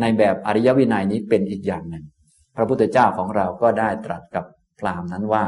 [0.00, 2.04] ในแบบอริยวินัยนี้เป็นอีกอย่างหนึ่ง
[2.56, 4.44] พระพุทธเจ้าของเราก็ได้ตรัสกับ
[4.78, 5.44] พราหมณ์นั้นว่า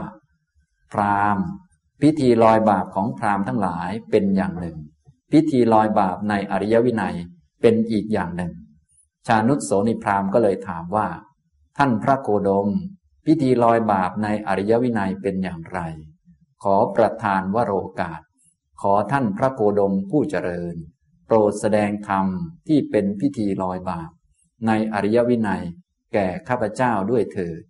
[0.93, 1.45] พราหมณ์
[2.03, 4.77] พิธีลอยบาปของพราหมณ์ทั้งหลายเป็นอย่างหนึ่ง
[5.33, 7.15] พิธีลอยบาปในอริยวินัย
[7.63, 8.53] เป็นอีกอย่างหนึ่ง
[9.27, 11.07] ชานุสโสนิพราหมณ์ก็เลยถามว่า
[11.79, 12.69] ท่านพระโคดม
[13.27, 15.79] พิธีลอยบาปในอริยวินัยเป็นอย่างไร
[16.63, 18.21] ขอประทานวโรกาส
[18.81, 20.77] ขอท่านพระโคดมผู้เจริญ
[21.27, 22.27] โปรดแสดงธรรม
[22.69, 24.11] ที่เป็นพิธีลอยบาป
[24.67, 25.65] ในอริยวินัย
[26.13, 27.61] แก่ข้าพเจ้าด้วยเถิด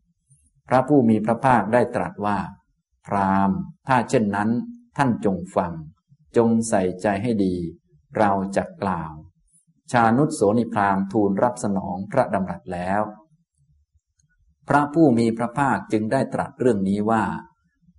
[0.69, 2.39] พระผู้มีพระภาคได้ตรัสว่า
[3.07, 3.51] พราม
[3.89, 4.51] ถ้าเช่นนั้น
[4.97, 5.73] ท่านจงฟัง
[6.37, 7.55] จงใส่ใจให้ดี
[8.19, 9.13] เราจะกล่าว
[9.93, 13.03] ชานุสโสนิพรามทูลรับสนองพระดำรัสแล้ว
[14.69, 17.23] พระผู้มีพระภาคจึงได้ตรัสเรื่องนี้ว่า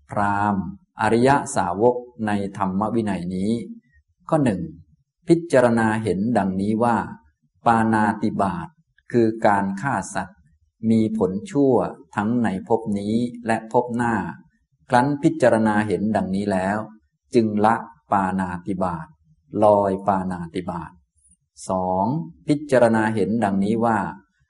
[0.09, 0.55] พราม
[1.01, 1.95] อริยสาวก
[2.27, 3.51] ในธรรมวินัยนี้
[4.29, 4.61] ข้อหนึ่ง
[5.27, 6.97] พิจารณาเห็นดังนี้ว่า
[7.65, 8.67] ปานาติบาต
[9.11, 10.39] คือการฆ่าสัตว์
[10.89, 11.73] มีผลชั่ว
[12.15, 13.15] ทั้งในภพนี้
[13.47, 14.15] และภพหน้า
[14.89, 16.77] ครั้นพิจารณาเห็นดังนี้แล้ว
[17.35, 17.75] จึงละ
[18.11, 19.07] ปานาติบาต
[19.63, 20.91] ลอยปานาติบาต
[21.69, 22.05] สอง
[22.47, 23.97] พิจารณาเห็นดังนี้ว่า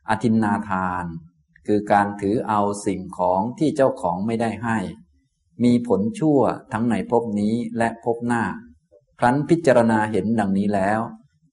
[0.09, 1.05] อธินนาทาน
[1.67, 4.77] คือการถือเอาสิ่งของที่เจ้าของไม่ได้ให้
[5.63, 6.39] มีผลชั่ว
[6.73, 8.43] ทั้งในภพนี้และภพหน้า
[9.19, 10.99] ครั้นพิจารณาเห็นดังนี้แล้ว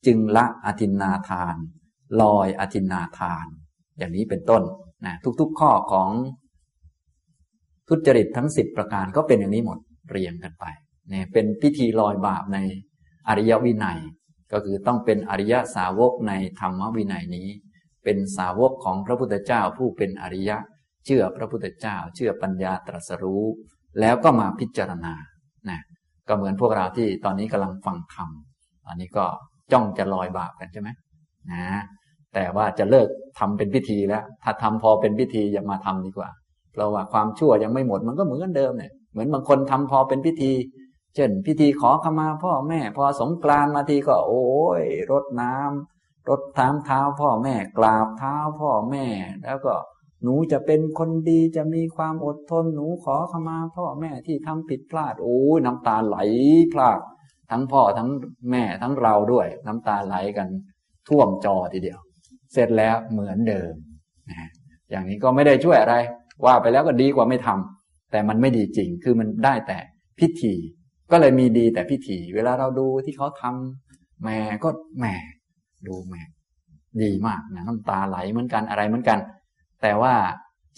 [0.07, 1.57] จึงละอธินนาทาน
[2.21, 3.47] ลอยอธินนาทาน
[3.99, 4.63] อย่างนี้เป็นต้น
[5.05, 6.11] นะทุกๆข้อของ
[7.89, 9.79] ทุจริตทั้งสิบประการก็เป็นอย่างนี้หมด
[10.11, 10.65] เรียงกันไป
[11.09, 12.59] เนี่ยเป็นพิธีลอยบาปใน
[13.29, 13.99] อริยวินัย
[14.53, 17.49] ก็คือต้องเป็นอริยสาวกในธรรมวินัยนี้
[18.05, 20.57] เป็นสาวกของพระพุทธเจ้าผู้เป็นอริยะ
[21.07, 23.45] เชื่อพระพุทธเจ้า เชื่อปัญญาตรัสรู้
[24.01, 25.15] แล้วก็มาพิจารณา
[25.71, 25.81] นะ
[26.29, 28.29] ก็เหมือนพวกเราที่ตอนนี้กำลังฟังธรรม
[28.89, 29.25] อันนี้ก็
[29.73, 30.89] จ้องจะลอยบาปกันใช่ไหม
[31.53, 31.67] นะ
[32.35, 36.31] แต่ว่าจะเลิกทำเป็นพิธีแล้ว ถ้าทำพอเป็นพิธีอย่ามาทำดีกว่า
[36.73, 40.53] เพราะว่าความชั่วยังไม่หมดมันก็เหมือนเดิมเนี่ยเหมือนบางคนทำพอเป็นพิธี
[41.15, 44.47] เช่น พิธีขอขมาพ่อแม่ พอสงกรานมาทีก็ โอ้
[44.81, 49.07] ยรดน้ำรดท้าเท้าพ่อแม่กราบเท้าพ่อแม่
[49.45, 49.75] แล้วก็
[50.23, 56.17] หนูจะเป็นคนดีจะมีความอดทนหนูขอขมาพ่อแม่ที่ทำผิดพลาดโอ้ยน้ำตาไหล
[56.73, 57.01] พลาด
[57.51, 58.09] ทั้งพ่อทั้ง
[58.51, 60.49] แม่ทั้งเราด้วย น้ำตาไหลกัน
[61.09, 61.99] ท่วมจอทีเดียว
[62.53, 63.73] เสร็จแล้วเหมือนเดิม
[64.31, 64.49] นะ
[64.91, 65.95] อย่างนี้ก็ไม่ได้ช่วยอะไร
[66.45, 69.79] ว่าไปแล้วก็ดีกว่าไม่ทำแต่มันไม่ดีจริงคือมันได้แต่
[70.19, 70.55] พิธี
[71.11, 74.69] ก็เลยมีดีแต่พิธี เวลาเราดูที่เขาทำแม่ก็
[75.01, 75.15] แม่
[75.87, 76.23] ดูแม่
[77.03, 79.19] ดีมากนะน้ำตาไหลเหมือนกันอะไรเหมือนกัน
[79.83, 80.15] แต่ว่า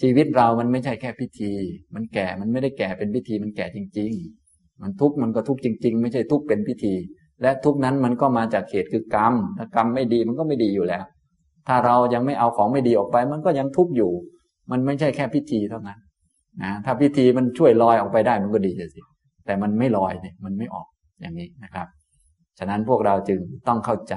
[0.01, 1.51] ชีวิตเรามันไม่ใช่แค่พิธี
[1.95, 4.11] มันแก่ มันไม่ได้แก่เป็นพิธี มันแก่จริง
[4.47, 6.93] ๆ มันทุกข์มันก็ทุกข์จริง ๆ ไม่ใช่ทุกข์เป็นพิธี
[7.41, 11.03] และทุกข์นั้นมันก็มาจากเหตุคือกรรม ถ้ากรรมไม่ดีมันก็ไม่ดีอยู่แล้ว
[11.67, 14.11] ถ้าเรายังไม่เอาของไม่ดีออกไป มันก็ยังทุกข์อยู่
[14.71, 15.99] มันไม่ใช่แค่พิธีเท่านั้น
[16.63, 19.01] นะ ถ้าพิธีมันช่วยลอยออกไปได้มันก็ดีสิ
[19.45, 20.87] แต่มันไม่ลอยเนี่ย มันไม่ออก
[21.21, 21.87] อย่างนี้นะครับ
[22.59, 24.15] ฉะนั้นพวกเราจึงต้องเข้าใจ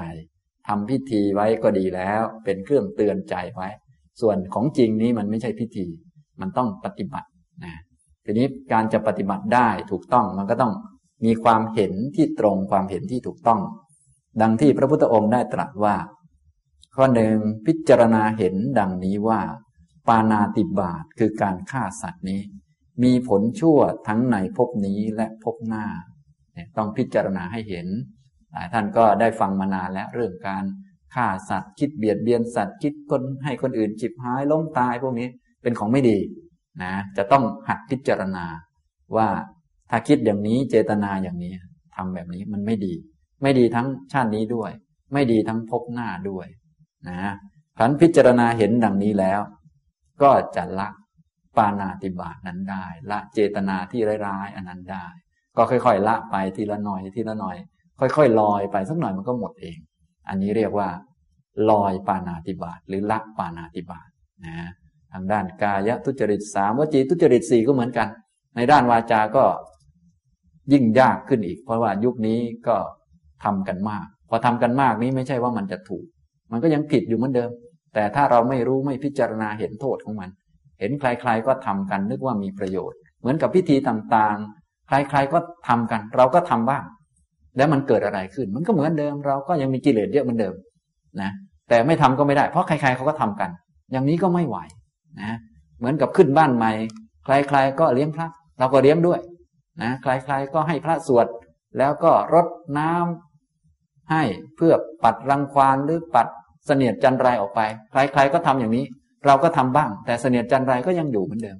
[0.67, 3.69] ทำพิธีไว้ก็ดีแล้ว เป็นเครื่องเตือนใจไว้
[4.21, 5.85] ส่วนของจริงนี้มันไม่ใช่พิธี
[6.41, 7.29] มันต้องปฏิบัติ
[7.63, 7.73] นะ
[8.25, 10.73] ทีนี้การจะปฏิบัติได้ถูกต้องมันก็ต้อง
[11.25, 13.59] มีความเห็นที่ตรงความเห็นที่ถูกต้อง
[14.41, 15.95] ดังที่พระพุทธองค์ได้ตรัสว่า
[16.95, 19.41] ข้อหนึ่งพิจารณาเห็นดังนี้ว่า
[20.07, 22.41] ปานาติบาตคือการฆ่าสัตว์นี้
[23.03, 25.85] มีผลชั่วทั้งในภพนี้และภพหน้า
[26.77, 27.87] ต้องพิจารณาให้เห็น
[28.51, 30.63] หลายท่านก็ได้ฟังมานานแล้วเรื่องการ
[31.13, 35.27] ฆ่าสัตว์คิดเบียดเบียนสัตว์คิดคนให้คนอื่นจิบหายล้มตายพวกนี้
[35.63, 36.17] เป็นของไม่ดี
[36.83, 38.45] นะจะต้องหัดพิจารณา
[39.17, 39.27] ว่า
[39.89, 41.53] ถ้าคิดอย่างนี้เจตนาอย่างนี้
[41.95, 42.93] ทำแบบนี้มันไม่ดี
[43.41, 44.71] ไม่ดีทั้งชาตินี้ด้วย
[45.13, 46.47] ไม่ดีทั้งภพหน้าด้วย
[47.09, 47.33] นะ
[47.79, 49.41] ขันพิจารณาเห็นดังนี้แล้ว
[50.21, 50.89] ก็จะละ
[51.57, 55.05] ปานาติบาตนั้นได้ ละเจตนาที่ร้ายๆอันนั้นได้
[55.57, 57.57] ก็ค่อยๆ ละไปทีละหน่อยทีละหน่อย
[57.99, 59.77] ค่อย ๆ ลอยไปสักหน่อยมันก็หมดเอง
[60.27, 60.89] อันนี้เรียกว่า
[61.69, 64.09] ลอยปานาติบาตหรือละปานาติบาต
[64.45, 64.55] นะ
[65.13, 68.07] ทางด้านกายทุจริตสามวจีทุจริตสี่ก็เหมือนกัน
[68.55, 69.43] ในด้านวาจาก็
[70.73, 72.75] ยิ่งยากขึ้นอีก เพราะว่ายุคนี้ก็
[73.43, 76.05] ทำกันมาก พอทำกันมากนี้ไม่ใช่ว่ามันจะถูก
[76.51, 77.51] มันก็ยังผิดอยู่เหมือนเดิม
[77.93, 80.29] แต่ถ้าเราไม่รู้ไม่พิจารณาเห็นโทษของมัน
[80.79, 86.83] เห็นใครๆก็ทำกันนึกว่ามีประโยชน์ เหมือนกับพิธีต่างๆ ใครๆก็ทำกัน เราก็ทำบ้าง
[87.57, 90.53] แล้วมันเกิดอะไรขึ้น มันก็เหมือนเดิม เราก็ยังมีกิเลสเยอะเหมือนเดิม
[91.21, 91.29] นะ
[91.69, 93.49] แต่ไม่ทำก็ไม่ได้ เพราะใครๆเขาก็ทำกัน
[93.91, 94.57] อย่างนี้ก็ไม่ไหว
[95.21, 95.37] นะ
[95.79, 96.71] เหมือนกับขึ้นบ้านใหม่
[97.25, 98.27] ใครๆก็เลี้ยงพระ
[98.59, 99.19] เราก็เลี้ยงด้วย
[99.81, 101.27] นะใครๆก็ให้พระสวด
[101.77, 104.23] แล้วก็รดน้ำให้
[104.55, 106.27] เพื่อปัดรังควานหรือปัด
[106.65, 107.61] เสนียดจันไรออกไป
[107.91, 108.85] ใครๆก็ทำอย่างนี้
[109.25, 111.57] เราก็ทำบ้าง แต่เสนียดจันไรก็ยังอยู่เหมือนเดิม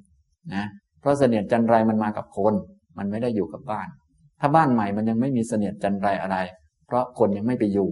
[0.54, 0.64] นะ
[1.00, 2.54] เพราะเสนียดจันไรมันมากับคน
[2.98, 3.88] มันไม่ได้อยู่กับบ้าน
[4.46, 6.36] ถ้าบ้านใหม่มันยังไม่มีเสนียดจันไรอะไร
[6.86, 7.90] เพราะคนยังไม่ไปอยู่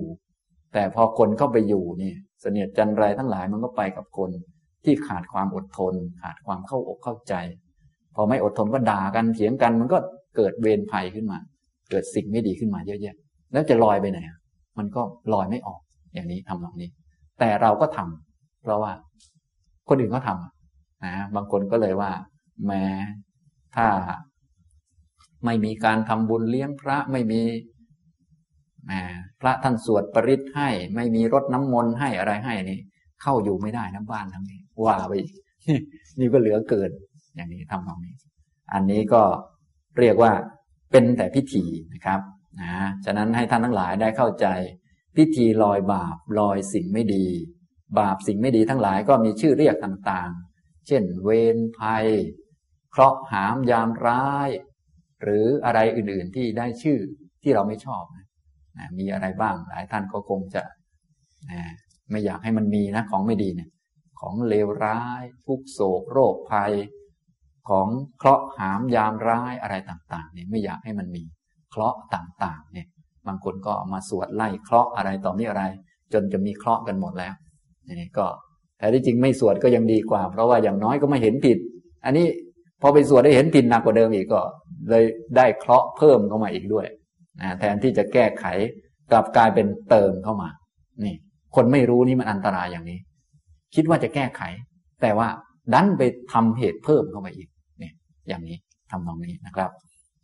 [0.73, 2.12] แต่พอคนเข้าไปอยู่นี่
[2.43, 4.31] เสนียดจันไรทั้งหลายมันก็ไปกับคน
[4.85, 7.35] ที่ขาดความอดทน ขาดความเข้าอกเข้าใจ
[8.15, 9.99] พอไม่อดทนก็ด่ากันเถียงกัน มันก็
[10.37, 11.38] เกิดเวรภัยขึ้นมา
[11.91, 13.17] เกิดสิ่งไม่ดีขึ้นมาเยอะแยะ
[13.53, 14.19] แล้วจะลอยไปไหน
[14.79, 15.81] มันก็ลอยไม่ออก
[16.15, 16.91] อย่างนี้ทำตรงนี้
[17.38, 17.99] แต่เราก็ท
[18.62, 18.93] เพราะว่า
[19.88, 22.11] คนอื่นเขาทำนะบางคนก็เลยว่า
[22.67, 22.83] แม้
[23.77, 23.87] ถ้า
[25.44, 27.42] ไม่มีการทำบุญเลี้ยงพระไม่มี
[29.40, 32.81] พระท่านสวดปริศให้ ไม่มีรดน้ำมนต์ให้อะไรให้นี่
[33.22, 35.12] เข้าอยู่ไม่ได้นะบ้านทั้งนี้ ว่าไป
[36.20, 36.90] นี่ก็เหลือเกิน
[37.35, 38.14] อย่างนี้ทำตรงนี้
[38.72, 39.22] อันนี้ก็
[39.98, 40.33] เรียกว่า
[40.90, 42.20] เป็นแต่พิธีนะครับ
[42.61, 42.74] นะ
[43.05, 44.46] ฉะนั้นให้ท่านทั้งหลายได้เข้าใจ
[45.16, 47.26] พิธีลอยบาปลอยสิ่งไม่ดี
[47.98, 52.07] บาปสิ่งไม่ดีทั้งหลายก็มีชื่อเรียกต่างๆ เช่น เวรภัย
[52.90, 54.48] เคราะห์หามยามร้าย
[55.23, 56.99] หรืออะไรอื่นๆที่ได้ชื่อ
[57.43, 58.27] ที่เราไม่ชอบนะ
[58.99, 60.63] มีอะไรบ้างหลายท่านก็คงจะ
[62.11, 63.71] ไม่อยากให้มันมีนะของไม่ดีเนี่ย
[64.21, 66.73] ของเลวร้ายทุกโศกโรคภัย
[67.69, 71.23] ของเคราะห์หามยามร้ายอะไรต่างๆเนี่ยไม่อยากให้มันมี
[71.71, 72.87] เคราะห์ต่างๆเนี่ย
[73.27, 75.63] บางคนก็มาสวดไล่เคราะห์อะไรต่อมีอะไร
[76.13, 77.35] จนจะมีเคราะห์กันหมดแล้ว
[78.01, 78.27] นี่ก็
[78.79, 81.59] แต่ที่จริงไม่สวดก็ยังดีกว่า เพราะว่าอย่างน้อยก็ไม่เห็นผิด
[82.05, 82.27] อันนี้
[82.81, 84.41] พอไปสวดได้เห็นผิดหนักกว่าเดิมอีกก็
[84.90, 85.05] เลย
[85.37, 86.87] ได้เคราะห์เพิ่มเข้ามาอีกด้วย
[87.59, 88.45] แทนที่จะแก้ไข
[89.11, 90.49] กลับกลายเป็นเติมเข้ามา
[91.05, 91.16] นี่
[91.57, 92.99] คนไม่รู้นี่มันอันตรายอย่างนี้
[93.75, 94.42] คิดว่าจะแก้ไข
[95.03, 95.29] แต่ว่า
[95.75, 97.49] ดันไปทำเหตุเพิ่มเข้าไปอีก
[97.83, 97.92] นี่
[98.29, 98.57] อย่างนี้
[98.90, 99.71] ทำตรงนี้นะครับ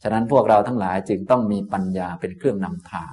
[0.03, 3.13] ฉะนั้นพวกเราทั้งหลายจึงต้องมีปัญญาเป็นเครื่องนำทาง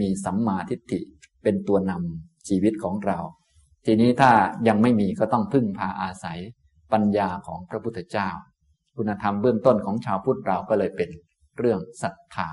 [0.00, 1.00] มีสัมมาทิฏฐิ
[1.42, 3.18] เป็นตัวนำชีวิตของเรา
[3.86, 4.30] ทีนี้ถ้า
[4.68, 6.38] ยังไม่มีก็ต้องพึ่งพาอาศัย
[6.92, 8.28] ปัญญาของพระพุทธเจ้า
[8.96, 11.10] คุณธรรมเบื้องต้นของชาวพุทธเราก็เลยเป็น
[11.58, 12.48] เรื่องศรัทธา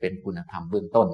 [0.00, 1.08] เป็นคุณธรรมเบื้องต้น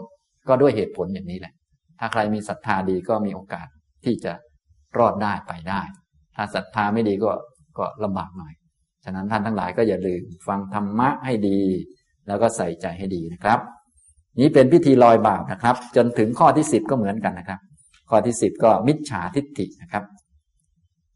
[0.48, 1.54] ก็ด้วยเหตุผลอย่างนี้แหละ
[1.98, 3.66] ถ้าใครมีศรัทธาดีก็มีโอกาส
[4.04, 4.32] ที่จะ
[4.98, 5.80] รอดได้ไปได้
[6.36, 7.30] ถ้าศรัทธาไม่ดีก็
[7.78, 8.52] ก็ลำบากหน่อย
[9.04, 11.60] ฉะนั้นท่านทั้งหลายก็อย่าลืมฟังธรรมะให้ดี
[12.26, 13.58] แล้วก็ใส่ใจให้ดีนะครับ
[14.40, 17.60] นี้เป็นพิธีลอยบาปนะครับ จนถึงข้อที่สิบก็เหมือนกันนะครับ
[18.10, 20.04] ข้อที่สิบก็มิจฉาทิฏฐินะครับ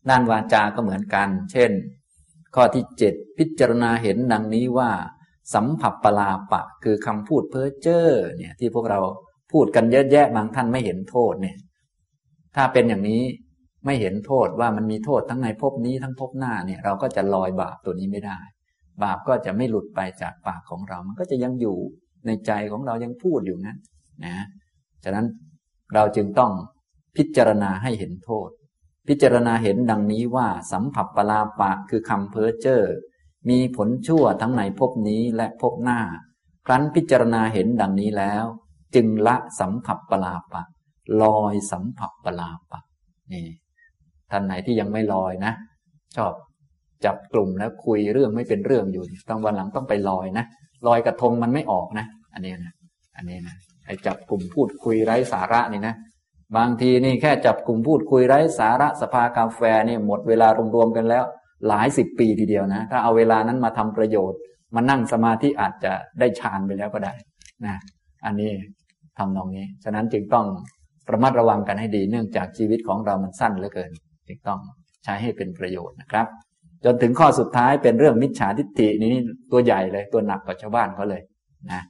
[0.09, 1.71] ด้านวาจาก็เหมือนกัน เช่น
[2.57, 4.91] ข้อที่เจ็ดพิจารณาเห็นดังนี้ว่า
[5.55, 9.01] สัมผัสปลาปะ คือคำพูดเพ้อเจ้อเนี่ยที่พวกเรา
[9.53, 11.57] พูดกันเยอะแยะบางท่านไม่เห็นโทษเนี่ย
[12.57, 13.23] ถ้าเป็นอย่างนี้
[13.85, 18.39] ไม่เห็นโทษว่ามันมีโทษทั้งในภพนี้ทั้งภพหน้าเนี่ย เราก็จะลอยบาปตัวนี้ไม่ได้
[19.03, 21.77] บาปก็จะไม่หลุดไปจากปากของเรา มันก็จะยังอยู่
[22.27, 23.79] ในใจของเรายังพูดอยู่นั้น
[24.25, 24.47] นะ
[25.05, 25.27] ฉะนั้น
[25.95, 26.53] เราจึงต้อง
[27.17, 28.49] พิจารณาให้เห็นโทษ
[29.09, 32.83] พิจารณาเห็นดังนี้ว่าสัมผัสปลาปะคือคำเพ้อเจ้อ
[33.49, 36.01] มีผลชั่วทั้งในภพนี้และภพหน้า
[36.67, 38.45] ครั้นพิจารณาเห็นดังนี้แล้ว
[38.95, 40.63] จึงละสัมผัสปลาปะ
[41.23, 42.81] ลอยสัมผัสปลาปะ
[43.33, 43.47] นี่
[44.31, 45.53] ท่านไหนที่ยังไม่ลอยนะ
[46.17, 46.33] ชอบ
[47.05, 50.45] จับกลุ่มแล้วคุยเรื่องไม่เป็นเรื่องอยู่ต้องวันหลังต้องไปลอยนะ
[50.87, 52.75] ลอยกระทงมันไม่ออกนะ อันนี้นะ
[53.17, 55.95] อันนี้นะไอ้จับกลุ่มพูดคุยไร้สาระนี่นะ
[56.57, 61.25] บางทีนี่แค่จับกลุ่มพูดคุยไร้สาระสภากาแฟนี่หมดเวลารวมๆกันแล้ว
[61.69, 64.39] หลายสิบปีทีเดียวนะ ถ้าเอาเวลานั้นมาทำประโยชน์
[64.75, 67.15] มานั่งสมาธิอาจจะได้ฌานไปแล้วก็ได้
[67.65, 67.75] นะ
[68.27, 68.51] อันนี้
[69.19, 70.47] ทำตรงนี้ ฉะนั้นจึงต้อง
[71.13, 73.91] ระมัดระวังกันให้ดี เนื่องจากชีวิตของเรามันสั้นเหลือเกิน
[74.29, 74.61] จึงต้อง
[75.05, 76.27] ใช้ให้เป็นประโยชน์นะครับ
[76.85, 79.13] จนถึงข้อสุดท้ายเป็นเรื่องมิจฉาทิฏฐินี้
[79.53, 81.23] ตัวใหญ่เลยตัวหนักกว่าชาวบ้านเขาเลย
[81.73, 81.83] นะ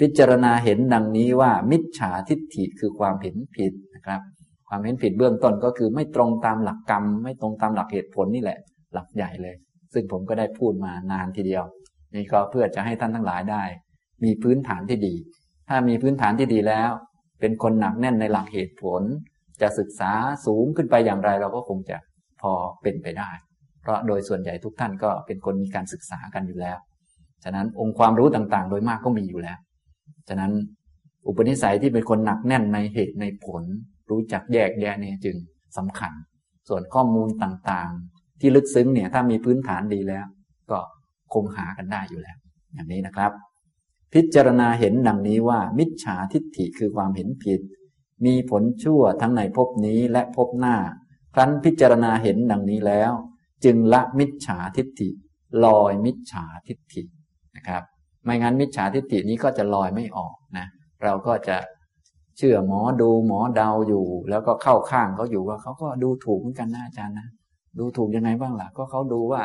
[0.00, 4.20] พิจารณาเห็นดังนี้ว่ามิจฉาทิฏฐิคือความเห็นผิดนะครับ
[4.68, 8.58] ความเห็นผิดเบื้องต้นก็คือไม่ตรงตามหลักกรรม ไม่ตรงตามหลักเหตุผลนี่แหละ
[8.94, 9.56] หลักใหญ่เลย
[9.94, 11.64] ซึ่งผมก็ได้พูดมานานทีเดียว
[12.14, 13.62] นี่ก็เพื่อจะให้ท่านทั้งหลายได้
[14.24, 15.14] มีพื้นฐานที่ดี
[15.68, 16.90] ถ้ามีพื้นฐานที่ดีแล้ว
[17.40, 19.02] เป็นคนหนักแน่นในหลักเหตุผล
[19.62, 20.12] จะศึกษา
[20.46, 21.96] สูงขึ้นไปอย่างไร เราก็คงจะ
[22.42, 22.52] พอ
[22.82, 23.30] เป็นไปได้
[23.82, 26.78] เพราะโดยส่วนใหญ่ทุกท่านก็เป็นคนมีการศึกษากันอยู่แล้ว
[27.44, 29.58] ฉะนั้นองค์ความรู้ต่างๆ โดยมากก็มีอยู่แล้ว
[30.28, 30.52] ฉะนั้น
[31.26, 33.62] อุปนิสัยที่เป็นคนหนักแน่นในเหตุในผล
[34.10, 35.36] รู้จักแยกแยะเนี่ยจึง
[35.76, 36.12] สำคัญ
[36.68, 40.26] ส่วนข้อมูลต่างๆ ที่ลึกซึ้งเนี่ยถ้ามีพื้นฐานดีแล้ว
[40.70, 40.78] ก็
[41.34, 42.36] คงหากันได้อยู่แล้ว
[42.74, 43.32] อย่างนี้นะครับ
[44.14, 47.60] พิจารณาเห็นดังนี้ว่า มิจฉาทิฏฐิคือความเห็นผิด
[48.26, 50.76] มีผลชั่วทั้งในภพนี้และภพหน้า
[51.34, 53.12] ครั้นพิจารณาเห็นดังนี้แล้ว
[53.64, 55.08] จึงละมิจฉาทิฏฐิ
[55.64, 57.02] ลอยมิจฉาทิฏฐิ
[57.56, 57.82] นะครับ
[58.24, 60.66] ไม่งั้นมิจฉาทิฏฐินี้ก็จะลอยไม่ออกนะ
[61.04, 61.56] เราก็จะ
[62.38, 67.28] เชื่อหมอดูหมอเดาอยู่ แล้วก็เข้าข้างเขาอยู่ว่าเขาก็ดูถูกเหมือนกันนะอาจารย์นะ
[67.78, 69.42] ดูถูกยังไงบ้างล่ะ ก็เขาดูว่า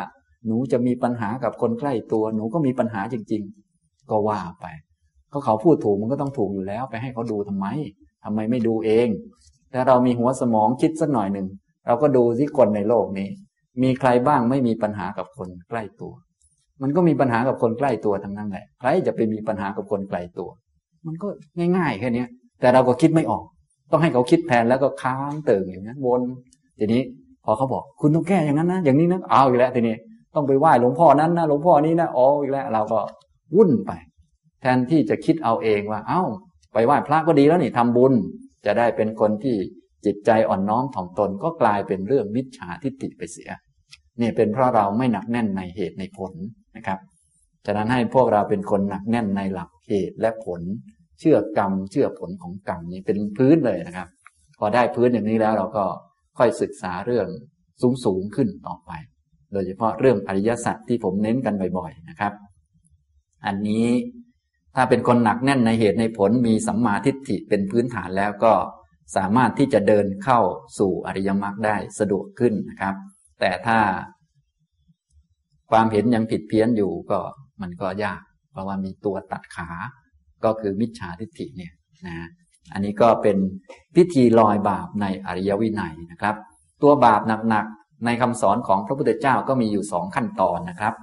[0.48, 3.44] หนูจะมีปัญหากับคนใกล้ตัว หนูก็มีปัญหาจริง
[3.76, 4.66] ๆ ก็ว่าไป
[5.32, 7.68] ก็เขาพูดถูกมันก็ต้องถูกอยู่แล้ว ไปให้เขาดูทำไม
[8.24, 9.08] ทำไมไม่ดูเอง
[9.72, 11.48] แต่เรามีหัวสมองคิดสักหน่อยหนึ่ง
[11.88, 13.30] เราก็ดูที่คนในโลกนี้
[13.82, 16.14] มีใครบ้างไม่มีปัญหากับคนใกล้ตัว
[16.82, 20.50] มันก็มีปัญหากับคนใกล้ตัวทั้งนั้นแหละใครจะไปมีปัญหากับคนไกลตัว
[21.06, 21.28] มันก็
[21.78, 22.26] ง่ายๆแค่นี้
[22.60, 23.44] แต่เราก็คิดไม่ออก
[23.92, 26.22] ต้องให้เขาคิดแทนแล้วก็ค้างเติ่งอย่างนั้นวน
[26.80, 27.02] ทีนี้
[27.46, 29.96] พอเขาบอก คุณต้องแก้อย่างนั้นนะอย่างนี้นะเอาอีกแล้วทีนี้
[30.36, 33.00] ต้องไปไหว้หลวงพ่อนั้นนะหลวงพ่อนี้นะอ๋ออีกแล้ว เราก็
[33.56, 33.92] วุ่นไป
[34.62, 36.22] แทนที่จะคิดเอาเองว่า เอ้า
[36.74, 38.14] ไปไหว้พระก็ดีแล้วนี่ทำบุญ
[38.66, 39.56] จะได้เป็นคนที่
[40.06, 43.52] จิตใจอ่อนน้อมถ่อมตนก็กลายเป็นเรื่องมิจฉาทิฏฐิไปเสีย
[44.22, 46.34] นี่เป็นเพราะเราไม่หนักแน่นในเหตุในผล
[46.76, 47.00] นะครับ
[47.66, 50.62] ฉะนั้นให้พวกเราเป็นคนหนักแน่นในหลักเหตุและผล
[51.20, 54.08] เชื่อกรรม เชื่อผลของกรรมนี้เป็นพื้นเลยนะครับ
[54.60, 55.86] พอได้พื้นอย่างนี้แล้วเราก็
[56.38, 57.28] ค่อยศึกษาเรื่อง
[57.82, 58.92] สูงสูงขึ้นต่อไป
[59.54, 62.34] โดยเฉพาะเรื่องอริยสัจที่ผมเน้นกันบ่อยๆนะครับ
[63.46, 63.86] อันนี้
[64.76, 68.54] ถ้าเป็นคนหนักแน่นในเหตุในผลมีสัมมาทิฏฐิเป็นพื้นฐานแล้วก็
[69.16, 70.40] สามารถที่จะเดินเข้า
[70.80, 72.96] สู่อริยมรรคได้สะดวกขึ้นนะครับ
[73.40, 73.80] แต่ถ้า
[75.72, 77.20] ความเห็นยังผิดเพี้ยนอยู่ก็
[77.62, 79.70] มันก็ยาก เพราะว่ามีตัวตัดขา
[80.44, 81.74] ก็คือมิจฉาทิฏฐิเนี่ย
[82.08, 82.16] นะ
[82.74, 83.38] อันนี้ก็เป็น
[83.96, 86.36] พิธีลอยบาปในอริยวินัยนะครับ
[86.84, 90.94] ตัวบาปหนักๆในคำสอนของพระพุทธเจ้าก็มีอยู่สองขั้นตอนนะครับ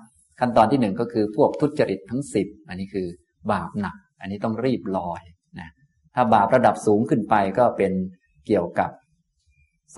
[0.40, 3.06] ขั้นตอนที่หนึ่งก็คือพวกทุจริตทั้งสิบอันนี้คือ
[3.52, 5.22] บาปหนัก อันนี้ต้องรีบลอย
[5.58, 5.68] นะ
[6.14, 7.92] ถ้าบาประดับสูงขึ้นไปก็เป็น
[8.46, 8.90] เกี่ยวกับ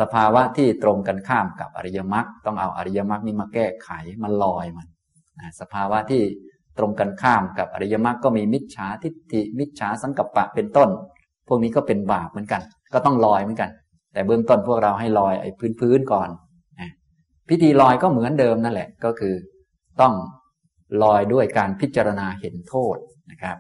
[0.00, 3.90] สภาวะที่ตรงกันข้ามกับอริยมรรคต้องเอาอริยมรรคนี้มาแก้ไข
[4.22, 4.86] มาลอยมัน
[5.60, 6.22] สภาวะที่
[6.78, 10.88] ตรงกันข้ามกับอริยมรรคก็มีมิจฉาทิฏฐิมิจฉาสังกัปปะเป็นต้น
[11.48, 13.70] พวกนี้ก็เป็นบาปเหมือนกัน ก็ต้องลอยเหมือนกัน
[14.12, 16.28] แต่เบื้องต้นพวกเราให้ลอยไอ้พื้นพื้นก่อน
[17.48, 19.34] พิธีลอยก็เหมือนเดิมนั่นแหละก็คือ
[20.00, 20.14] ต้อง
[21.02, 22.96] ลอยด้วยการพิจารณาเห็นโทษ
[23.30, 23.56] นะครับ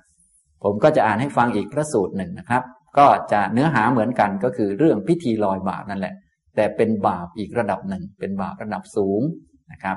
[0.64, 2.62] ผมก็จะอ่านให้ฟังอีกพระสูตรหนึ่งนะครับ
[2.98, 6.14] ก็จะเนื้อหาเหมือนกันก็คือเรื่องพิธีลอยบาปนั่นแหละ
[6.56, 9.22] แต่เป็นบาปอีกระดับหนึ่ง เป็นบาประดับสูง
[9.72, 9.96] นะครับ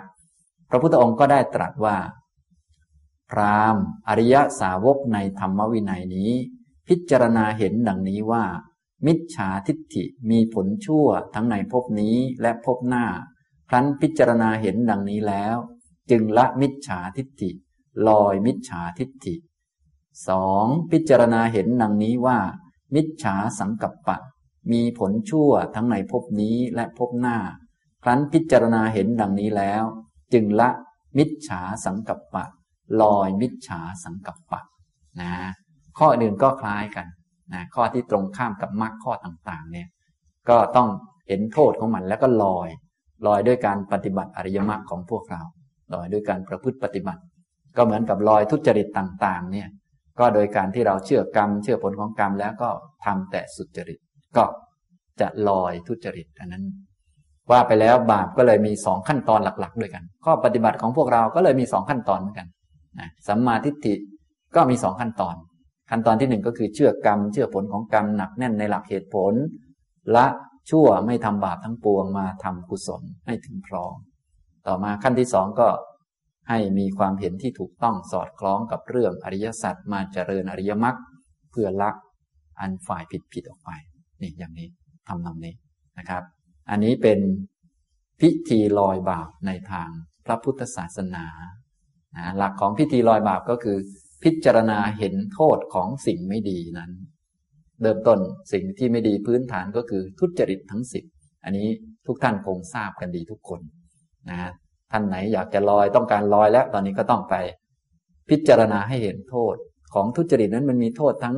[0.70, 1.98] พระพุทธองค์ก็ได้ตรัสว่า
[3.32, 3.76] พราม
[4.08, 6.32] อริยสาวกในธรรมวินัยนี้
[6.88, 8.44] พิจารณาเห็นดังนี้ว่า
[9.06, 13.06] มิจฉาทิฏฐิมีผลชั่วทั้งในภพนี้และภพหน้า
[13.70, 15.56] ครั้นพิจารณาเห็นดังนี้แล้ว
[16.12, 17.50] จึงละมิจฉาทิฏฐิ
[18.08, 19.36] ลอยมิจฉาทิฏฐิ
[20.28, 22.40] สองพิจารณาเห็นดังนี้ว่า
[22.96, 24.18] มิจฉาสังกัปปะ
[24.72, 27.38] มีผลชั่วทั้งในภพนี้และภพหน้า
[28.04, 29.84] ครั้นพิจารณาเห็นดังนี้แล้ว
[30.34, 30.70] จึงละ
[31.18, 32.46] มิจฉาสังกัปปะ
[33.02, 34.62] ลอยมิจฉาสังกัปปะ
[35.22, 35.32] นะ
[35.98, 37.08] ข้ออื่นก็คล้ายกัน
[37.54, 39.88] นะข้อที่ตรงข้ามกับมรรคข้อต่างๆเนี่ย
[40.50, 40.90] ก็ต้อง
[41.28, 42.70] เห็นโทษของมันแล้วก็ลอย
[43.28, 45.42] ลอยด้วยการปฏิบัติอริยมรรคของพวกเรา
[45.94, 47.22] ลอยด้วยการประพฤติปฏิบัติ
[47.78, 49.68] ก็เหมือนกับลอยทุจริตต่างๆ เนี่ย
[50.20, 52.70] ก็โดยการที่เราเชื่อกรรม เชื่อผลของกรรมแล้วก็
[53.06, 54.00] ทำแต่สุจริต
[54.38, 54.44] ก็
[55.20, 56.66] จะลอยทุจริตอันนั้น
[57.52, 62.48] ว่าไปแล้วบาปก็เลยมีสองขั้นตอนหลัก ๆ ด้วยกัน ข้อปฏิบัติของพวกเราก็เลยมีสองขั้นตอนเหมือนกัน
[63.00, 63.94] นะสัมมาทิฏฐิ
[64.56, 65.36] ก็มีสองขั้นตอน
[65.90, 69.34] ขั้นตอนที่หนึ่งก็คือเชื่อกรรม เชื่อผลของกรรมหนักแน่นในหลักเหตุผล
[70.16, 70.26] ละ
[70.70, 73.96] ชั่วไม่ทำบาปทั้งปวงมาทำกุศลให้ถึงพร้อม
[74.68, 75.68] ต่อมาขั้นที่สองก็
[76.50, 80.96] ให้มีความเห็นที่ถูกต้องสอดคล้องกับเรื่องอริยสัจมาเจริญอริยมรรค
[81.52, 81.92] เพื่อละ
[82.60, 83.72] อันฝ่ายผิดผิดออกไป
[84.22, 84.68] นี่อย่างนี้
[85.08, 85.56] ทำนำนี้
[86.00, 86.24] นะครับ
[86.70, 87.20] อันนี้เป็น
[88.22, 89.90] พิธีลอยบาปในทาง
[90.26, 91.26] พระพุทธศาสนา
[92.18, 93.78] นะหลักของพิธีลอยบาปก็คือ
[94.24, 96.92] พิจารณาเห็นโทษของสิ่งไม่ดีนั้น
[97.82, 98.20] เริ่มต้น
[98.54, 101.04] สิ่งที่ไม่ดีพื้นฐานก็คือทุจริตทั้งสิบ
[101.44, 101.68] อันนี้
[102.08, 103.62] ทุกท่านคงทราบกันดีทุกคน
[104.30, 104.52] นะ
[104.92, 107.36] ท่านไหนอยากจะลอยต้องการลอยแล้วตอนนี้ก็ต้องไป
[108.30, 109.56] พิจารณาให้เห็นโทษ
[109.94, 111.36] ของทุจริตนั้นมันมีโทษทั้ง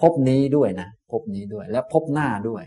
[0.00, 2.64] ภพนี้ด้วยนะภพนี้ด้วย และภพหน้าด้วย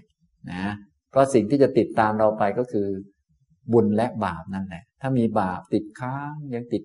[0.51, 0.63] นะ
[1.09, 2.87] เพราะสิ่งที่จะติดตามเราไปก็คือ
[3.73, 6.83] บุญและบาปนั่นแหละ ถ้ามีบาปติดค้างยังติด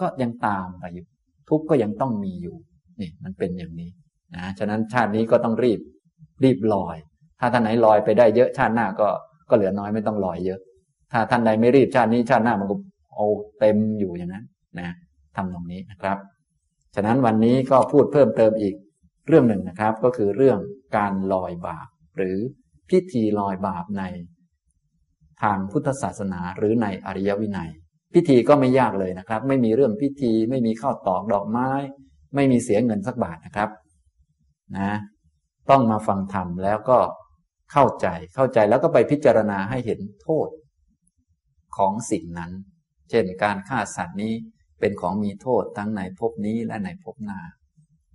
[0.00, 1.06] ก็ยังตามไปอยู่
[1.48, 2.56] ทุกข์ก็ยังต้องมีอยู่
[3.00, 3.90] นี่มันเป็นอย่างนี้
[4.36, 5.80] นะฉะนั้นชาตินี้ก็ต้องรีบ
[6.44, 6.96] รีบลอย
[7.40, 9.08] ถ้าท่านไหนลอยไปได้เยอะชาติหน้าก็
[9.48, 10.60] ก็เหลือน้อยไม่ต้องลอยเยอะ
[11.12, 12.76] ถ้าท่านใดไม่รีบชาตินี้ชาติหน้ามันก็
[13.14, 13.26] เอา
[13.60, 14.44] เต็มอยู่อย่างนั้น
[14.78, 14.94] นะ
[15.36, 16.18] ทำตรงนี้นะครับ
[16.94, 18.74] ฉะนั้นวันนี้ก็พูดเพิ่มเติมอีก
[19.28, 20.58] เรื่องหนึ่งนะครับ ก็คือเรื่อง
[20.96, 22.36] การลอยบาปหรือ
[22.90, 24.02] พิธีลอยบาปใน
[25.42, 27.70] ทางพุทธศาสนาหรือในอริยวินัย
[28.14, 31.70] พิธีก็ไม่ยากเลยนะครับ ไม่มีเรื่องพิธีไม่มีข้าวตอกดอกไม้
[32.34, 33.70] ไม่มีเสียเงินสักบาทนะครับ
[34.78, 34.92] นะ
[35.70, 36.98] ต้องมาฟังธรรมแล้วก็
[37.72, 40.48] เข้าใจเข้าใจแล้วก็ไปพิจารณาให้เห็นโทษ
[41.76, 42.52] ของสิ่งนั้น
[43.10, 44.32] เช่นการฆ่าสัตว์นี้
[44.80, 47.40] เป็นของมีโทษทั้งในภพนี้และในภพหน้า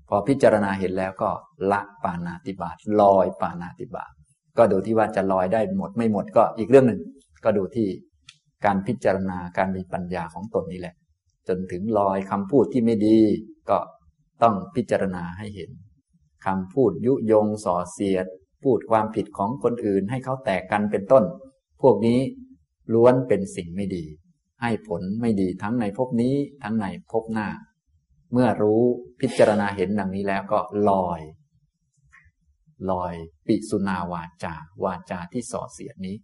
[0.09, 1.29] พอพิจารณาเห็นแล้วก็
[1.71, 4.11] ละปานาติบาตลอยปานาติบาต
[4.57, 7.01] ก็ดูที่ว่าจะลอยได้หมดไม่หมดก็อีกเรื่องหนึ่ง
[7.43, 7.87] ก็ดูที่
[8.65, 10.95] การพิจารณาการมีปัญญาของตนนี่แหละ
[11.47, 13.19] จนถึงลอยคำพูดที่ไม่ดี
[13.69, 13.77] ก็
[14.43, 15.69] ต้องพิจารณาให้เห็น
[16.45, 18.25] คำพูดยุยงส่อเสียด
[18.63, 21.23] พูดความผิดของคนอื่นให้เขาแตกกันเป็นต้น
[21.81, 22.19] พวกนี้
[22.93, 24.05] ล้วนเป็นสิ่งไม่ดี
[24.61, 27.47] ให้ผลไม่ดีทั้งในภพนี้ทั้งในภพหน้า
[28.33, 28.81] เมื่อรู้
[29.21, 30.59] พิจารณาเห็นดังนี้แล้วก็
[30.89, 31.21] ลอย
[32.91, 33.13] ลอย
[33.47, 36.15] ปิสุนาวาจา วาจาที่ส่อเสียดนี้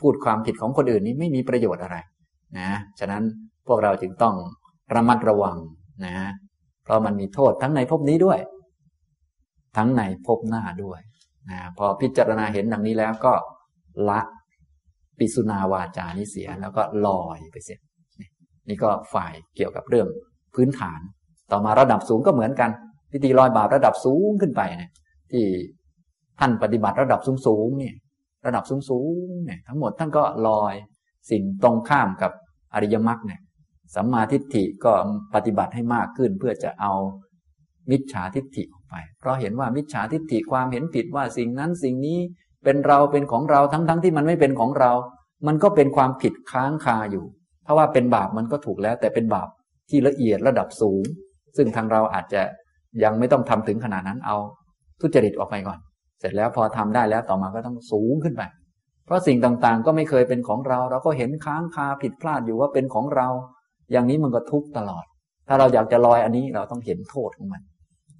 [0.00, 1.96] พูดความผิดของคนอื่นนี้ไม่มีประโยชน์อะไร
[2.58, 3.22] นะ ฉะนั้น
[3.66, 4.34] พวกเราจึงต้อง
[4.94, 5.56] ระมัดระวัง
[6.06, 6.14] นะ
[6.84, 8.38] เพราะมันมีโทษทั้งในภพนี้ด้วย
[9.76, 11.00] ทั้งในภพหน้าด้วย
[11.50, 13.32] นะพอพิจารณาเห็นดังนี้แล้วก็
[14.08, 14.20] ละ
[15.18, 17.78] ปิสุนาวาจานี้เสียแล้วก็ลอยไปเสีย
[18.68, 20.08] นี่ก็ฝ่ายเกี่ยวกับเรื่อง
[20.54, 21.00] พื้นฐาน
[21.52, 22.70] ต่อมาระดับสูงก็เหมือนกัน
[23.12, 24.90] พิธีลอยบาประดับสูงขึ้นไปเนี่ย
[25.32, 25.44] ที่
[26.40, 27.94] ท่านปฏิบัติระดับสูงสูงเนี่ย
[28.46, 30.74] ระดับสูงสูงเนี่ยทั้งหมดท่านก็ลอย
[31.30, 32.32] สิ่งตรงข้ามกับ
[32.74, 33.40] อริยมรรคเนี่ย
[33.94, 34.92] สัมมาทิฏฐิก็
[35.34, 36.92] ปฏิบัติให้มากขึ้นเพื่อจะเอา
[37.90, 42.18] มิจฉาทิฏฐิออกไป เพราะเห็นว่ามิจฉาทิฏฐิความเห็นผิดว่าสิ่งนั้นสิ่งนี้
[42.64, 44.92] เป็นเราเป็นของเราทั้งๆทที่มันไม่เป็นของเรา
[45.46, 47.24] มันก็เป็นความผิดค้างคาอยู่
[47.64, 49.48] เพราะว่าเป็นบาปมันก็ถูกแล้ว แต่เป็นบาป
[49.90, 51.04] ที่ละเอียดระดับสูง
[51.56, 52.42] ซึ่งทางเราอาจจะ
[53.04, 54.36] ยังไม่ต้องทำถึงขนาดนั้นเอา
[55.00, 55.78] ทุจริตออกไปก่อน
[56.20, 58.42] เสร็จแล้วพอทำได้แล้วต่อมาก็ต้องสูงขึ้นไป
[59.06, 63.28] เพราะสิ่งต่างๆ ก็ไม่เคยเป็นของเรา เราก็เห็นค้างคาผิดพลาดอยู่ว่าเป็นของเรา
[63.92, 65.04] อย่างนี้มันก็ทุกข์ตลอด
[65.48, 67.62] ถ้าเราอยากจะลอยอันนี้เราต้องเห็นโทษของมัน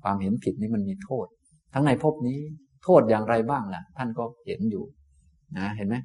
[0.02, 1.26] ความเห็นผิดนี้มันมีโทษ
[1.74, 2.38] ทั้งในภพนี้
[2.84, 4.84] โทษอย่างไรบ้างล่ะ ท่านก็เห็นอยู่
[5.58, 5.96] นะเห็นไหม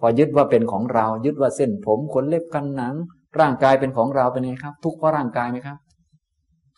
[0.00, 2.94] พอยึดว่าเป็นของเรา ยึดว่าเส้นผมขนเล็บกันหนัง
[3.40, 5.78] ร่างกายเป็นของเราเป็นไงครับ ทุกข์เพราะร่างกายไหมครับ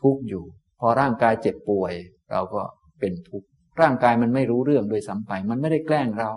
[0.03, 0.45] ทุกข์อยู่
[0.81, 1.95] พอร่างกายเจ็บป่วย
[2.33, 2.63] เราก็
[3.01, 3.47] เป็นทุกข์
[3.81, 6.31] ร่างกายมันไม่รู้เรื่องโดยสัมไปมันไม่ได้แกล้งเรา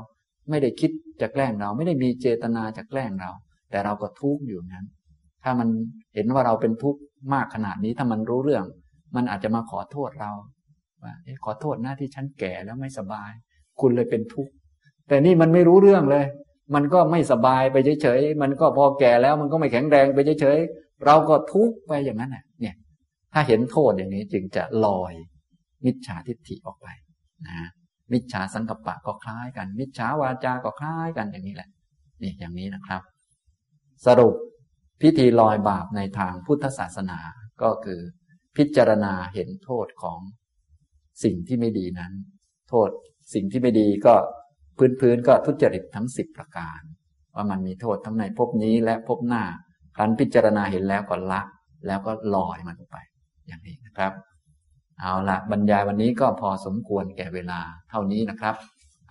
[0.50, 0.92] ไม่ได้คิด
[1.22, 3.32] จะแกล้งเรา ไม่ได้มีเจตนาจะแกล้งเรา
[3.72, 4.86] แต่เราก็ทุกข์อยู่นั้น
[5.44, 5.70] ถ้ามัน
[6.16, 7.00] เห็นว่าเราเป็นทุกข์
[7.34, 8.66] มากขนาดนี้ถ้ามันรู้เรื่อง
[9.16, 10.32] มันอาจจะมาขอโทษเรา
[11.04, 13.32] ว่าขอโทษนะที่ฉันแก่แล้วไม่สบาย
[13.80, 14.52] คุณเลยเป็นทุกข์
[15.08, 16.26] แต่นี่มันไม่รู้เรื่องเลย
[16.76, 22.32] มันก็ไม่สบายไปเฉยๆมันก็พอแก่แล้วมันก็ไม่แข็งแรงไปเฉยๆเราก็ทุกข์ไปอย่างนั้น
[22.62, 22.76] เนี่ย
[23.34, 25.14] ถ้าเห็นโทษอย่างนี้จึงจะลอย
[25.86, 26.88] มิจฉาทิฏฐิออกไป
[27.48, 27.68] นะ
[28.12, 31.70] มิจฉาสังกัปปะก็คล้ายกัน มิจฉาวาจาก็คล้ายกันอย่างนี้แหละ
[32.22, 33.02] นี่อย่างนี้นะครับ
[34.06, 34.34] สรุป
[35.02, 37.20] พิธีลอยบาปในทางพุทธศาสนา
[37.62, 38.00] ก็คือ
[38.58, 40.20] พิจารณาเห็นโทษของ
[41.24, 42.14] สิ่งที่ไม่ดีนั้น
[42.70, 42.90] โทษ
[43.34, 44.16] สิ่งที่ไม่ดีก็
[44.78, 46.82] พื้นพื้นก็ทุจริตทั้งสิบประการ
[47.36, 49.44] ว่ามันมีโทษทั้งในภพนี้และภพหน้า
[49.98, 51.42] คันพิจารณาเห็นแล้วก็ละ
[51.88, 52.98] แล้วก็ลอยมันออกไป
[53.48, 54.14] อย่างนี้นะครับ
[55.00, 57.60] เอาละบรรยายวันนี้ก็พอสมควรแก่เวลา
[57.90, 58.56] เท่านี้นะครับ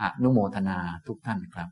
[0.02, 1.68] อนุโมทนาทุกท่านครับ